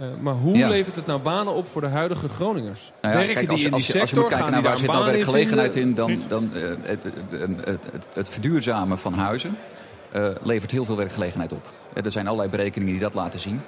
Eh, 0.00 0.06
maar 0.20 0.34
hoe 0.34 0.56
Ja. 0.56 0.68
levert 0.68 0.96
het 0.96 1.06
nou 1.06 1.20
banen 1.20 1.54
op 1.54 1.68
voor 1.68 1.80
de 1.80 1.86
huidige 1.88 2.28
Groningers? 2.28 2.92
Nou 3.02 3.14
ja, 3.14 3.20
Werken 3.20 3.34
kijk, 3.34 3.46
die 3.46 3.50
als, 3.50 3.60
in 3.64 3.66
die 3.66 3.74
als, 3.74 3.86
je- 3.86 3.92
als 4.00 4.00
je 4.00 4.06
sector? 4.16 4.22
moet 4.22 4.32
kijken 4.32 4.52
naar 4.52 4.62
waar 4.62 4.76
zit 4.78 4.86
nou 4.90 5.04
werkgelegenheid 5.04 5.74
in, 5.74 5.94
dan, 5.94 6.20
dan 6.28 6.54
eh, 6.54 6.62
het, 6.82 6.98
het, 7.30 7.84
het, 7.92 8.06
het 8.12 8.28
verduurzamen 8.28 8.98
van 8.98 9.14
huizen 9.14 9.56
eh, 10.12 10.28
levert 10.42 10.70
heel 10.70 10.84
veel 10.84 10.96
werkgelegenheid 10.96 11.52
op. 11.52 11.66
Er 12.04 12.10
zijn 12.12 12.26
allerlei 12.26 12.50
berekeningen 12.50 12.92
die 12.92 13.02
dat 13.02 13.14
laten 13.14 13.40
zien. 13.40 13.60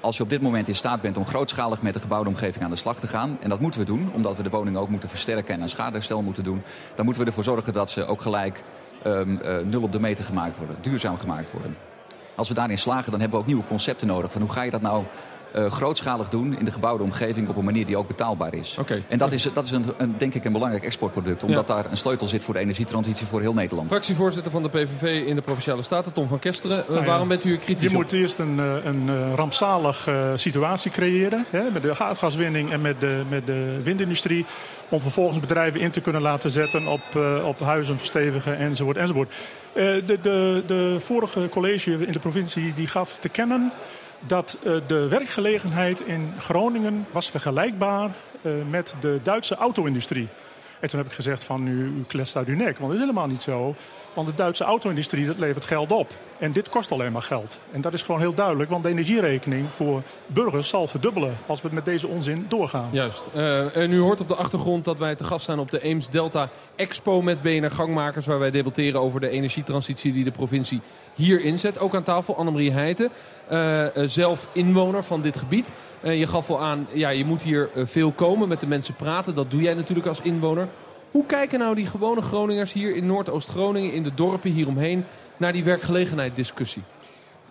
Als 0.00 0.16
je 0.16 0.22
op 0.22 0.30
dit 0.30 0.40
moment 0.40 0.68
in 0.68 0.74
staat 0.74 1.00
bent 1.00 1.16
om 1.16 1.26
grootschalig 1.26 1.82
met 1.82 1.94
de 1.94 2.00
gebouwde 2.00 2.28
omgeving 2.28 2.64
aan 2.64 2.70
de 2.70 2.76
slag 2.76 2.98
te 3.00 3.06
gaan, 3.06 3.38
en 3.40 3.48
dat 3.48 3.60
moeten 3.60 3.80
we 3.80 3.86
doen, 3.86 4.10
omdat 4.14 4.36
we 4.36 4.42
de 4.42 4.50
woningen 4.50 4.80
ook 4.80 4.88
moeten 4.88 5.08
versterken 5.08 5.54
en 5.54 5.60
een 5.60 5.68
schadeherstel 5.68 6.22
moeten 6.22 6.42
doen, 6.44 6.62
dan 6.94 7.04
moeten 7.04 7.22
we 7.22 7.28
ervoor 7.28 7.44
zorgen 7.44 7.72
dat 7.72 7.90
ze 7.90 8.06
ook 8.06 8.20
gelijk 8.22 8.62
ehm, 9.04 9.36
eh, 9.36 9.58
nul 9.58 9.82
op 9.82 9.92
de 9.92 10.00
meter 10.00 10.24
gemaakt 10.24 10.56
worden, 10.56 10.76
duurzaam 10.80 11.18
gemaakt 11.18 11.52
worden. 11.52 11.76
Als 12.34 12.48
we 12.48 12.54
daarin 12.54 12.78
slagen, 12.78 13.10
dan 13.10 13.20
hebben 13.20 13.38
we 13.38 13.44
ook 13.44 13.50
nieuwe 13.50 13.68
concepten 13.68 14.06
nodig. 14.06 14.32
Van 14.32 14.40
hoe 14.40 14.50
ga 14.50 14.62
je 14.62 14.70
dat 14.70 14.80
nou 14.80 15.04
eh, 15.52 15.70
grootschalig 15.70 16.28
doen 16.28 16.58
in 16.58 16.64
de 16.64 16.70
gebouwde 16.70 17.02
omgeving 17.04 17.48
op 17.48 17.56
een 17.56 17.64
manier 17.64 17.86
die 17.86 17.96
ook 17.96 18.06
betaalbaar 18.06 18.54
is. 18.54 18.76
Oké. 18.80 19.02
En 19.08 19.18
dat 19.18 19.32
is, 19.32 19.48
dat 19.54 19.64
is 19.64 19.70
een, 19.70 19.84
een, 19.96 20.14
denk 20.18 20.34
ik 20.34 20.44
een 20.44 20.52
belangrijk 20.52 20.84
exportproduct. 20.84 21.42
Omdat 21.42 21.66
daar 21.66 21.84
een 21.90 21.96
sleutel 21.96 22.26
zit 22.26 22.42
voor 22.42 22.54
de 22.54 22.60
energietransitie 22.60 23.26
voor 23.26 23.40
heel 23.40 23.54
Nederland. 23.54 23.88
Fractievoorzitter 23.88 24.52
van 24.52 24.62
de 24.62 24.68
PVV 24.68 25.26
in 25.26 25.34
de 25.34 25.40
Provinciale 25.42 25.82
Staten, 25.82 26.12
Tom 26.12 26.28
van 26.28 26.38
Kesteren. 26.38 26.78
Eh, 26.82 26.88
Nou 26.88 27.00
ja, 27.00 27.06
waarom 27.06 27.28
bent 27.28 27.44
u 27.44 27.56
kritisch 27.56 27.82
Je 27.90 27.96
op? 27.96 28.02
moet 28.02 28.12
eerst 28.12 28.38
een, 28.38 28.58
eh, 28.60 28.84
een 28.84 29.08
eh, 29.08 29.34
rampzalig 29.34 30.06
eh, 30.06 30.30
situatie 30.34 30.90
creëren. 30.90 31.44
Hè, 31.50 31.70
met 31.70 31.82
de 31.82 31.98
aardgaswinning 31.98 32.72
en 32.72 32.80
met 32.80 33.00
de, 33.00 33.22
met 33.28 33.46
de 33.46 33.80
windindustrie. 33.82 34.46
Om 34.88 35.00
vervolgens 35.00 35.40
bedrijven 35.40 35.80
in 35.80 35.90
te 35.90 36.00
kunnen 36.00 36.22
laten 36.22 36.50
zetten 36.50 36.86
op, 36.86 37.00
eh, 37.14 37.46
op 37.46 37.60
huizen 37.60 37.98
verstevigen 37.98 38.56
enzovoort. 38.58 38.96
enzovoort. 38.96 39.34
Eh, 39.72 39.84
de, 39.84 40.18
de, 40.22 40.62
de 40.66 40.96
vorige 41.00 41.48
college 41.50 41.92
in 42.06 42.12
de 42.12 42.18
provincie 42.18 42.74
die 42.74 42.86
gaf 42.86 43.18
te 43.18 43.28
kennen 43.28 43.72
dat 44.26 44.58
eh, 44.64 44.74
de 44.86 45.08
werkgelegenheid 45.08 46.00
in 46.00 46.32
Groningen 46.38 47.06
was 47.10 47.30
vergelijkbaar 47.30 48.10
eh, 48.42 48.52
met 48.70 48.94
de 49.00 49.20
Duitse 49.22 49.54
auto-industrie. 49.54 50.28
En 50.80 50.88
toen 50.88 50.98
heb 50.98 51.08
ik 51.08 51.14
gezegd 51.14 51.44
van 51.44 51.66
u, 51.66 51.84
u 51.84 52.04
kletst 52.06 52.36
uit 52.36 52.48
uw 52.48 52.56
nek. 52.56 52.78
Want 52.78 52.80
dat 52.80 52.92
is 52.92 52.98
helemaal 52.98 53.26
niet 53.26 53.42
zo. 53.42 53.74
Want 54.14 54.28
de 54.28 54.34
Duitse 54.34 54.64
auto-industrie 54.64 55.26
dat 55.26 55.38
levert 55.38 55.64
geld 55.64 55.92
op. 55.92 56.10
En 56.38 56.52
dit 56.52 56.68
kost 56.68 56.92
alleen 56.92 57.12
maar 57.12 57.22
geld. 57.22 57.58
En 57.72 57.80
dat 57.80 57.92
is 57.92 58.02
gewoon 58.02 58.20
heel 58.20 58.34
duidelijk. 58.34 58.70
Want 58.70 58.82
de 58.82 58.88
energierekening 58.88 59.66
voor 59.70 60.02
burgers 60.26 60.68
zal 60.68 60.86
verdubbelen 60.86 61.36
als 61.46 61.62
we 61.62 61.68
met 61.72 61.84
deze 61.84 62.06
onzin 62.06 62.46
doorgaan. 62.48 62.88
Juist. 62.92 63.22
Eh, 63.34 63.76
en 63.76 63.92
u 63.92 64.00
hoort 64.00 64.20
op 64.20 64.28
de 64.28 64.34
achtergrond 64.34 64.84
dat 64.84 64.98
wij 64.98 65.14
te 65.14 65.24
gast 65.24 65.44
zijn 65.44 65.58
op 65.58 65.70
de 65.70 65.82
Eems 65.82 66.10
Delta 66.10 66.48
Expo 66.76 67.22
met 67.22 67.42
BNR 67.42 67.70
Gangmakers. 67.70 68.26
Waar 68.26 68.38
wij 68.38 68.50
debatteren 68.50 69.00
over 69.00 69.20
de 69.20 69.28
energietransitie 69.28 70.12
die 70.12 70.24
de 70.24 70.30
provincie 70.30 70.80
hier 71.14 71.44
inzet. 71.44 71.78
Ook 71.78 71.94
aan 71.94 72.02
tafel 72.02 72.36
Annemarie 72.36 72.72
Heijten, 72.72 73.10
eh, 73.48 73.96
eh, 73.96 74.08
zelf 74.08 74.48
inwoner 74.52 75.02
van 75.02 75.22
dit 75.22 75.36
gebied. 75.36 75.72
Je 76.02 76.26
gaf 76.26 76.50
al 76.50 76.60
aan, 76.60 76.86
ja, 76.92 77.08
je 77.08 77.24
moet 77.24 77.42
hier 77.42 77.70
veel 77.74 78.12
komen, 78.12 78.48
met 78.48 78.60
de 78.60 78.66
mensen 78.66 78.94
praten. 78.94 79.34
Dat 79.34 79.50
doe 79.50 79.62
jij 79.62 79.74
natuurlijk 79.74 80.06
als 80.06 80.20
inwoner. 80.20 80.68
Hoe 81.12 81.26
kijken 81.26 81.58
nou 81.58 81.74
die 81.74 81.86
gewone 81.86 82.20
Groningers 82.20 82.72
hier 82.72 82.96
in 82.96 83.06
Noordoost-Groningen, 83.06 83.92
in 83.92 84.02
de 84.02 84.14
dorpen 84.14 84.50
hieromheen, 84.50 85.04
naar 85.36 85.52
die 85.52 85.64
werkgelegenheidsdiscussie? 85.64 86.82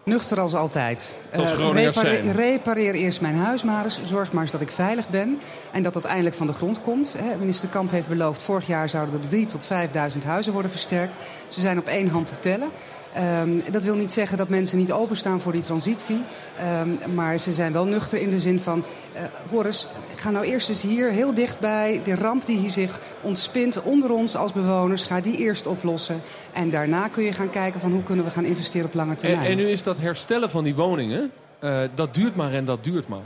Nuchter 0.03 0.39
als 0.39 0.55
altijd. 0.55 1.19
Zoals 1.33 1.51
Eh, 1.51 1.91
zijn. 1.91 2.31
repareer 2.31 2.93
eerst 2.93 3.21
mijn 3.21 3.35
huis 3.35 3.63
maar 3.63 3.83
eens. 3.83 3.99
Zorg 4.05 4.31
maar 4.31 4.41
eens 4.41 4.51
dat 4.51 4.61
ik 4.61 4.71
veilig 4.71 5.09
ben. 5.09 5.39
En 5.71 5.83
dat 5.83 5.93
dat 5.93 6.05
eindelijk 6.05 6.35
van 6.35 6.47
de 6.47 6.53
grond 6.53 6.81
komt. 6.81 7.15
Hè, 7.17 7.37
minister 7.37 7.69
Kamp 7.69 7.91
heeft 7.91 8.07
beloofd... 8.07 8.43
vorig 8.43 8.67
jaar 8.67 8.89
zouden 8.89 9.21
er 9.21 9.29
3.000 9.29 9.45
tot 9.45 9.67
5.000 10.13 10.23
huizen 10.25 10.53
worden 10.53 10.71
versterkt. 10.71 11.15
Ze 11.47 11.61
zijn 11.61 11.77
op 11.77 11.87
één 11.87 12.07
hand 12.07 12.27
te 12.27 12.39
tellen. 12.39 12.69
Ehm, 13.13 13.49
dat 13.71 13.83
wil 13.83 13.95
niet 13.95 14.11
zeggen 14.11 14.37
dat 14.37 14.49
mensen 14.49 14.77
niet 14.77 14.91
openstaan 14.91 15.41
voor 15.41 15.51
die 15.51 15.61
transitie. 15.61 16.21
Ehm, 16.59 16.89
maar 17.13 17.39
ze 17.39 17.53
zijn 17.53 17.73
wel 17.73 17.85
nuchter 17.85 18.21
in 18.21 18.29
de 18.29 18.39
zin 18.39 18.59
van... 18.59 18.83
Uh, 19.15 19.21
Horus, 19.49 19.87
ga 20.15 20.29
nou 20.29 20.45
eerst 20.45 20.69
eens 20.69 20.81
hier 20.81 21.11
heel 21.11 21.33
dichtbij... 21.33 22.01
de 22.03 22.15
ramp 22.15 22.45
die 22.45 22.57
hier 22.57 22.69
zich 22.69 22.99
ontspint 23.21 23.83
onder 23.83 24.11
ons 24.11 24.35
als 24.35 24.53
bewoners... 24.53 25.03
ga 25.03 25.21
die 25.21 25.37
eerst 25.37 25.67
oplossen. 25.67 26.21
En 26.53 26.69
daarna 26.69 27.07
kun 27.07 27.23
je 27.23 27.33
gaan 27.33 27.49
kijken 27.49 27.79
van 27.79 27.91
hoe 27.91 28.03
kunnen 28.03 28.25
we 28.25 28.31
gaan 28.31 28.45
investeren 28.45 28.87
op 28.87 28.93
lange 28.93 29.15
termijn. 29.15 29.45
En, 29.45 29.51
en 29.51 29.57
nu 29.57 29.69
is 29.69 29.83
dat 29.83 29.97
herstellen 29.97 30.49
van 30.49 30.63
die 30.63 30.75
woningen... 30.75 31.31
Uh, 31.63 31.79
dat 31.95 32.13
duurt 32.13 32.35
maar 32.35 32.53
en 32.53 32.65
dat 32.65 32.83
duurt 32.83 33.07
maar. 33.07 33.19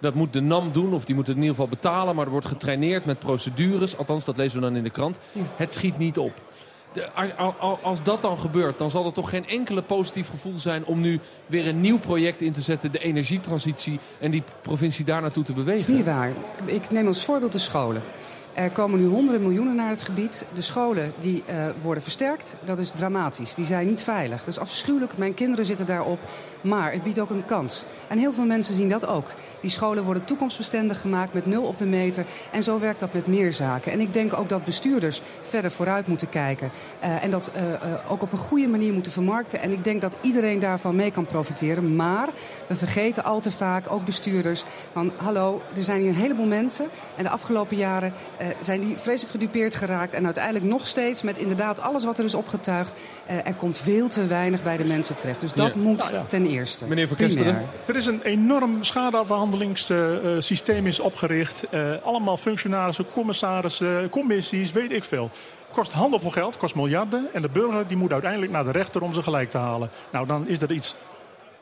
Dat 0.00 0.14
moet 0.14 0.32
de 0.32 0.40
NAM 0.40 0.72
doen, 0.72 0.94
of 0.94 1.04
die 1.04 1.14
moet 1.14 1.26
het 1.26 1.36
in 1.36 1.42
ieder 1.42 1.56
geval 1.56 1.70
betalen. 1.70 2.14
Maar 2.14 2.24
er 2.24 2.30
wordt 2.30 2.46
getraineerd 2.46 3.04
met 3.04 3.18
procedures. 3.18 3.96
Althans, 3.96 4.24
dat 4.24 4.36
lezen 4.36 4.60
we 4.60 4.66
dan 4.66 4.76
in 4.76 4.82
de 4.82 4.90
krant. 4.90 5.18
Het 5.56 5.72
schiet 5.74 5.98
niet 5.98 6.18
op. 6.18 6.32
Als 7.82 8.02
dat 8.02 8.22
dan 8.22 8.38
gebeurt, 8.38 8.78
dan 8.78 8.90
zal 8.90 9.06
er 9.06 9.12
toch 9.12 9.30
geen 9.30 9.48
enkele 9.48 9.82
positief 9.82 10.28
gevoel 10.30 10.58
zijn... 10.58 10.84
om 10.84 11.00
nu 11.00 11.20
weer 11.46 11.66
een 11.66 11.80
nieuw 11.80 11.98
project 11.98 12.40
in 12.40 12.52
te 12.52 12.60
zetten, 12.60 12.92
de 12.92 12.98
energietransitie... 12.98 14.00
en 14.20 14.30
die 14.30 14.42
provincie 14.62 15.04
daar 15.04 15.20
naartoe 15.20 15.44
te 15.44 15.52
bewegen. 15.52 15.80
Dat 15.80 15.88
is 15.88 15.96
niet 15.96 16.04
waar. 16.04 16.32
Ik 16.64 16.90
neem 16.90 17.06
als 17.06 17.24
voorbeeld 17.24 17.52
de 17.52 17.58
scholen. 17.58 18.02
Er 18.56 18.70
komen 18.70 19.00
nu 19.00 19.06
honderden 19.06 19.42
miljoenen 19.42 19.74
naar 19.74 19.90
het 19.90 20.02
gebied. 20.02 20.44
De 20.54 20.60
scholen 20.60 21.12
die 21.18 21.44
uh, 21.50 21.66
worden 21.82 22.02
versterkt, 22.02 22.56
dat 22.64 22.78
is 22.78 22.90
dramatisch. 22.90 23.54
Die 23.54 23.64
zijn 23.64 23.86
niet 23.86 24.02
veilig. 24.02 24.38
Dat 24.38 24.48
is 24.48 24.58
afschuwelijk. 24.58 25.18
Mijn 25.18 25.34
kinderen 25.34 25.66
zitten 25.66 25.86
daarop. 25.86 26.18
Maar 26.60 26.92
het 26.92 27.02
biedt 27.02 27.18
ook 27.18 27.30
een 27.30 27.44
kans. 27.44 27.84
En 28.08 28.18
heel 28.18 28.32
veel 28.32 28.44
mensen 28.44 28.74
zien 28.74 28.88
dat 28.88 29.06
ook. 29.06 29.26
Die 29.60 29.70
scholen 29.70 30.04
worden 30.04 30.24
toekomstbestendig 30.24 31.00
gemaakt 31.00 31.32
met 31.32 31.46
nul 31.46 31.62
op 31.62 31.78
de 31.78 31.86
meter. 31.86 32.24
En 32.50 32.62
zo 32.62 32.78
werkt 32.78 33.00
dat 33.00 33.12
met 33.12 33.26
meer 33.26 33.52
zaken. 33.52 33.92
En 33.92 34.00
ik 34.00 34.12
denk 34.12 34.38
ook 34.38 34.48
dat 34.48 34.64
bestuurders 34.64 35.22
verder 35.42 35.70
vooruit 35.70 36.06
moeten 36.06 36.28
kijken. 36.28 36.70
Uh, 37.04 37.24
en 37.24 37.30
dat 37.30 37.50
uh, 37.56 37.62
ook 38.08 38.22
op 38.22 38.32
een 38.32 38.38
goede 38.38 38.68
manier 38.68 38.92
moeten 38.92 39.12
vermarkten. 39.12 39.60
En 39.60 39.72
ik 39.72 39.84
denk 39.84 40.00
dat 40.00 40.14
iedereen 40.22 40.58
daarvan 40.58 40.96
mee 40.96 41.10
kan 41.10 41.26
profiteren. 41.26 41.96
Maar 41.96 42.28
we 42.66 42.74
vergeten 42.74 43.24
al 43.24 43.40
te 43.40 43.50
vaak, 43.50 43.92
ook 43.92 44.04
bestuurders, 44.04 44.64
van 44.92 45.12
hallo, 45.16 45.62
er 45.76 45.84
zijn 45.84 46.00
hier 46.00 46.08
een 46.08 46.14
heleboel 46.14 46.46
mensen. 46.46 46.86
En 47.16 47.22
de 47.22 47.30
afgelopen 47.30 47.76
jaren 47.76 48.12
zijn 48.60 48.80
die 48.80 48.96
vreselijk 48.96 49.30
gedupeerd 49.30 49.74
geraakt. 49.74 50.12
En 50.12 50.24
uiteindelijk 50.24 50.64
nog 50.64 50.86
steeds 50.86 51.22
met 51.22 51.38
inderdaad 51.38 51.80
alles 51.80 52.04
wat 52.04 52.18
er 52.18 52.24
is 52.24 52.34
opgetuigd. 52.34 52.94
Uh, 53.30 53.46
er 53.46 53.54
komt 53.54 53.76
veel 53.76 54.08
te 54.08 54.26
weinig 54.26 54.62
bij 54.62 54.76
de 54.76 54.84
mensen 54.84 55.16
terecht. 55.16 55.40
Dus 55.40 55.52
dat 55.52 55.74
ja. 55.74 55.80
moet 55.80 56.08
ja. 56.12 56.24
ten 56.26 56.46
eerste. 56.46 56.86
Meneer 56.86 57.08
Van 57.08 57.16
Kesteren. 57.16 57.66
Er 57.86 57.96
is 57.96 58.06
een 58.06 58.22
enorm 58.22 58.82
schadeafhandelingssysteem 58.82 60.86
is 60.86 61.00
opgericht. 61.00 61.64
Uh, 61.70 61.94
allemaal 62.02 62.36
functionarissen, 62.36 63.06
commissarissen, 63.12 64.08
commissies, 64.08 64.72
weet 64.72 64.92
ik 64.92 65.04
veel 65.04 65.30
kost 65.76 65.92
handelvol 65.92 66.30
geld, 66.30 66.56
kost 66.56 66.74
miljarden. 66.74 67.28
En 67.32 67.42
de 67.42 67.48
burger 67.48 67.86
die 67.86 67.96
moet 67.96 68.12
uiteindelijk 68.12 68.52
naar 68.52 68.64
de 68.64 68.70
rechter 68.70 69.02
om 69.02 69.12
ze 69.12 69.22
gelijk 69.22 69.50
te 69.50 69.58
halen. 69.58 69.90
Nou, 70.12 70.26
dan 70.26 70.48
is 70.48 70.60
er 70.60 70.72
iets 70.72 70.94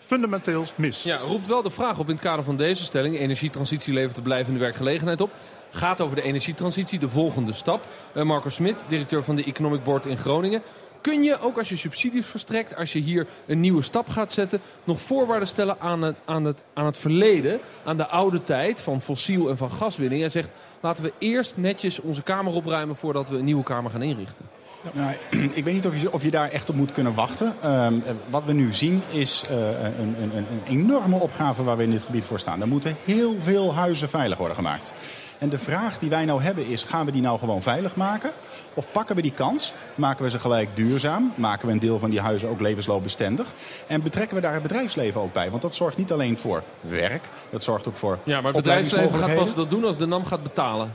fundamenteels 0.07 0.73
mis. 0.77 1.03
Ja, 1.03 1.17
roept 1.17 1.47
wel 1.47 1.63
de 1.63 1.71
vraag 1.71 1.99
op 1.99 2.09
in 2.09 2.15
het 2.15 2.25
kader 2.25 2.45
van 2.45 2.57
deze 2.57 2.85
stelling. 2.85 3.19
Energietransitie 3.19 3.93
levert 3.93 4.15
de 4.15 4.23
blijvende 4.23 4.59
werkgelegenheid 4.59 5.21
op. 5.21 5.31
Gaat 5.71 6.01
over 6.01 6.17
de 6.17 6.23
energietransitie, 6.23 6.99
de 6.99 7.09
volgende 7.09 7.53
stap. 7.53 7.87
Uh, 8.15 8.23
Marco 8.23 8.49
Smit, 8.49 8.85
directeur 8.89 9.23
van 9.23 9.37
de 9.37 9.45
Economic 9.45 9.85
Board 9.85 10.07
in 10.07 10.17
Groningen. 10.17 10.63
Kun 11.01 11.23
je, 11.23 11.41
ook 11.41 11.59
als 11.59 11.69
je 11.69 11.77
subsidies 11.77 12.27
verstrekt, 12.27 12.77
als 12.77 12.93
je 12.93 12.99
hier 12.99 13.27
een 13.47 13.61
nieuwe 13.61 13.83
stap 13.83 14.09
gaat 14.09 14.33
zetten... 14.33 14.61
nog 14.85 15.01
voorwaarden 15.01 15.49
stellen 15.49 15.81
aan 15.81 16.03
het, 16.03 16.17
aan 16.25 16.45
het, 16.45 16.63
aan 16.75 16.87
het 16.87 16.97
verleden, 16.97 17.61
aan 17.85 17.97
de 17.97 18.07
oude 18.07 18.43
tijd 18.43 18.81
van 18.81 19.01
fossiel 19.01 19.49
en 19.49 19.57
van 19.57 19.71
gaswinning? 19.71 20.21
Jij 20.21 20.31
zegt, 20.31 20.53
laten 20.81 21.05
we 21.05 21.13
eerst 21.19 21.57
netjes 21.57 22.01
onze 22.01 22.23
kamer 22.23 22.53
opruimen 22.53 22.97
voordat 22.97 23.29
we 23.29 23.37
een 23.37 23.45
nieuwe 23.45 23.63
kamer 23.63 23.91
gaan 23.91 24.03
inrichten. 24.03 24.45
Nou, 24.93 25.15
ik 25.59 25.65
weet 25.65 25.75
niet 25.75 25.87
of 25.87 26.01
je, 26.01 26.13
of 26.13 26.23
je 26.23 26.31
daar 26.31 26.51
echt 26.51 26.69
op 26.69 26.75
moet 26.75 26.93
kunnen 26.93 27.15
wachten. 27.15 27.55
Um, 27.65 28.03
wat 28.31 28.45
we 28.45 28.53
nu 28.53 28.73
zien 28.73 29.03
is 29.11 29.45
uh, 29.51 29.57
een, 29.99 30.15
een, 30.21 30.37
een, 30.37 30.61
enorme 30.69 31.17
opgave 31.17 31.63
waar 31.63 31.77
we 31.77 31.83
in 31.83 31.91
dit 31.91 32.03
gebied 32.03 32.25
voor 32.25 32.39
staan. 32.39 32.61
Er 32.61 32.69
moeten 32.69 32.97
heel 33.05 33.37
veel 33.39 33.75
huizen 33.75 34.09
veilig 34.09 34.39
worden 34.39 34.57
gemaakt. 34.57 34.93
En 35.39 35.49
de 35.49 35.59
vraag 35.59 35.99
die 35.99 36.11
wij 36.11 36.25
nou 36.25 36.43
hebben 36.43 36.67
is, 36.67 36.83
gaan 36.83 37.07
we 37.07 37.13
die 37.13 37.23
nou 37.23 37.39
gewoon 37.39 37.63
veilig 37.63 37.97
maken? 37.97 38.31
Of 38.75 38.87
pakken 38.93 39.17
we 39.17 39.23
die 39.23 39.33
kans, 39.33 39.73
maken 39.95 40.25
we 40.25 40.31
ze 40.31 40.39
gelijk 40.39 40.69
duurzaam, 40.75 41.33
maken 41.35 41.67
we 41.67 41.73
een 41.73 41.79
deel 41.79 41.99
van 41.99 42.11
die 42.11 42.21
huizen 42.21 42.49
ook 42.49 42.61
levensloopbestendig 42.61 43.53
en 43.87 44.03
betrekken 44.03 44.37
we 44.37 44.43
daar 44.43 44.53
het 44.53 44.63
bedrijfsleven 44.63 45.21
ook 45.21 45.33
bij? 45.33 45.51
Want 45.51 45.63
dat 45.63 45.75
zorgt 45.75 45.97
niet 45.97 46.13
alleen 46.13 46.39
voor 46.39 46.63
werk, 46.81 47.25
dat 47.51 47.63
zorgt 47.63 47.89
ook 47.89 47.97
voor 47.97 48.19
Ja, 48.23 48.41
maar 48.41 48.53
het 48.53 48.63
bedrijfsleven 48.63 49.15
gaat 49.15 49.35
pas 49.35 49.55
dat 49.55 49.71
doen 49.71 49.85
als 49.85 49.97
de 49.97 50.07
NAM 50.07 50.27
gaat 50.27 50.43
betalen. 50.43 50.93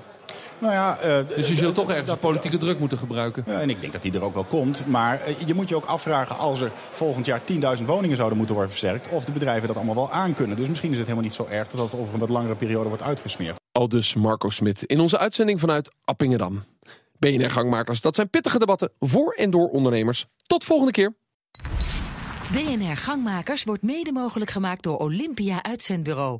Nou 0.59 0.73
ja, 0.73 0.97
uh, 1.05 1.35
dus 1.35 1.47
je 1.47 1.55
zult 1.55 1.75
toch 1.75 1.89
ergens 1.89 2.07
dat, 2.07 2.19
politieke 2.19 2.57
druk 2.57 2.79
moeten 2.79 2.97
gebruiken. 2.97 3.43
Ja, 3.47 3.59
en 3.61 3.69
ik 3.69 3.81
denk 3.81 3.93
dat 3.93 4.01
die 4.01 4.13
er 4.13 4.23
ook 4.23 4.33
wel 4.33 4.43
komt. 4.43 4.87
Maar 4.87 5.21
uh, 5.27 5.35
je 5.45 5.53
moet 5.53 5.69
je 5.69 5.75
ook 5.75 5.85
afvragen 5.85 6.37
als 6.37 6.61
er 6.61 6.71
volgend 6.91 7.25
jaar 7.25 7.41
10.000 7.77 7.85
woningen 7.85 8.15
zouden 8.15 8.37
moeten 8.37 8.55
worden 8.55 8.73
versterkt... 8.73 9.07
of 9.09 9.25
de 9.25 9.31
bedrijven 9.31 9.67
dat 9.67 9.77
allemaal 9.77 9.95
wel 9.95 10.11
aankunnen. 10.11 10.57
Dus 10.57 10.67
misschien 10.67 10.91
is 10.91 10.97
het 10.97 11.07
helemaal 11.07 11.27
niet 11.27 11.37
zo 11.37 11.47
erg 11.49 11.67
dat 11.67 11.91
het 11.91 11.99
over 11.99 12.13
een 12.13 12.19
wat 12.19 12.29
langere 12.29 12.55
periode 12.55 12.87
wordt 12.87 13.03
uitgesmeerd. 13.03 13.57
Al 13.71 13.89
dus 13.89 14.15
Marco 14.15 14.49
Smit 14.49 14.83
in 14.83 14.99
onze 14.99 15.17
uitzending 15.17 15.59
vanuit 15.59 15.91
Appingedam. 16.03 16.63
BNR-gangmakers, 17.19 18.01
dat 18.01 18.15
zijn 18.15 18.29
pittige 18.29 18.59
debatten 18.59 18.91
voor 18.99 19.33
en 19.33 19.49
door 19.49 19.67
ondernemers. 19.67 20.25
Tot 20.45 20.63
volgende 20.63 20.91
keer. 20.91 21.13
BNR 22.51 22.97
Gangmakers 22.97 23.63
wordt 23.63 23.83
mede 23.83 24.11
mogelijk 24.11 24.51
gemaakt 24.51 24.83
door 24.83 24.97
Olympia 24.97 25.63
Uitzendbureau. 25.63 26.39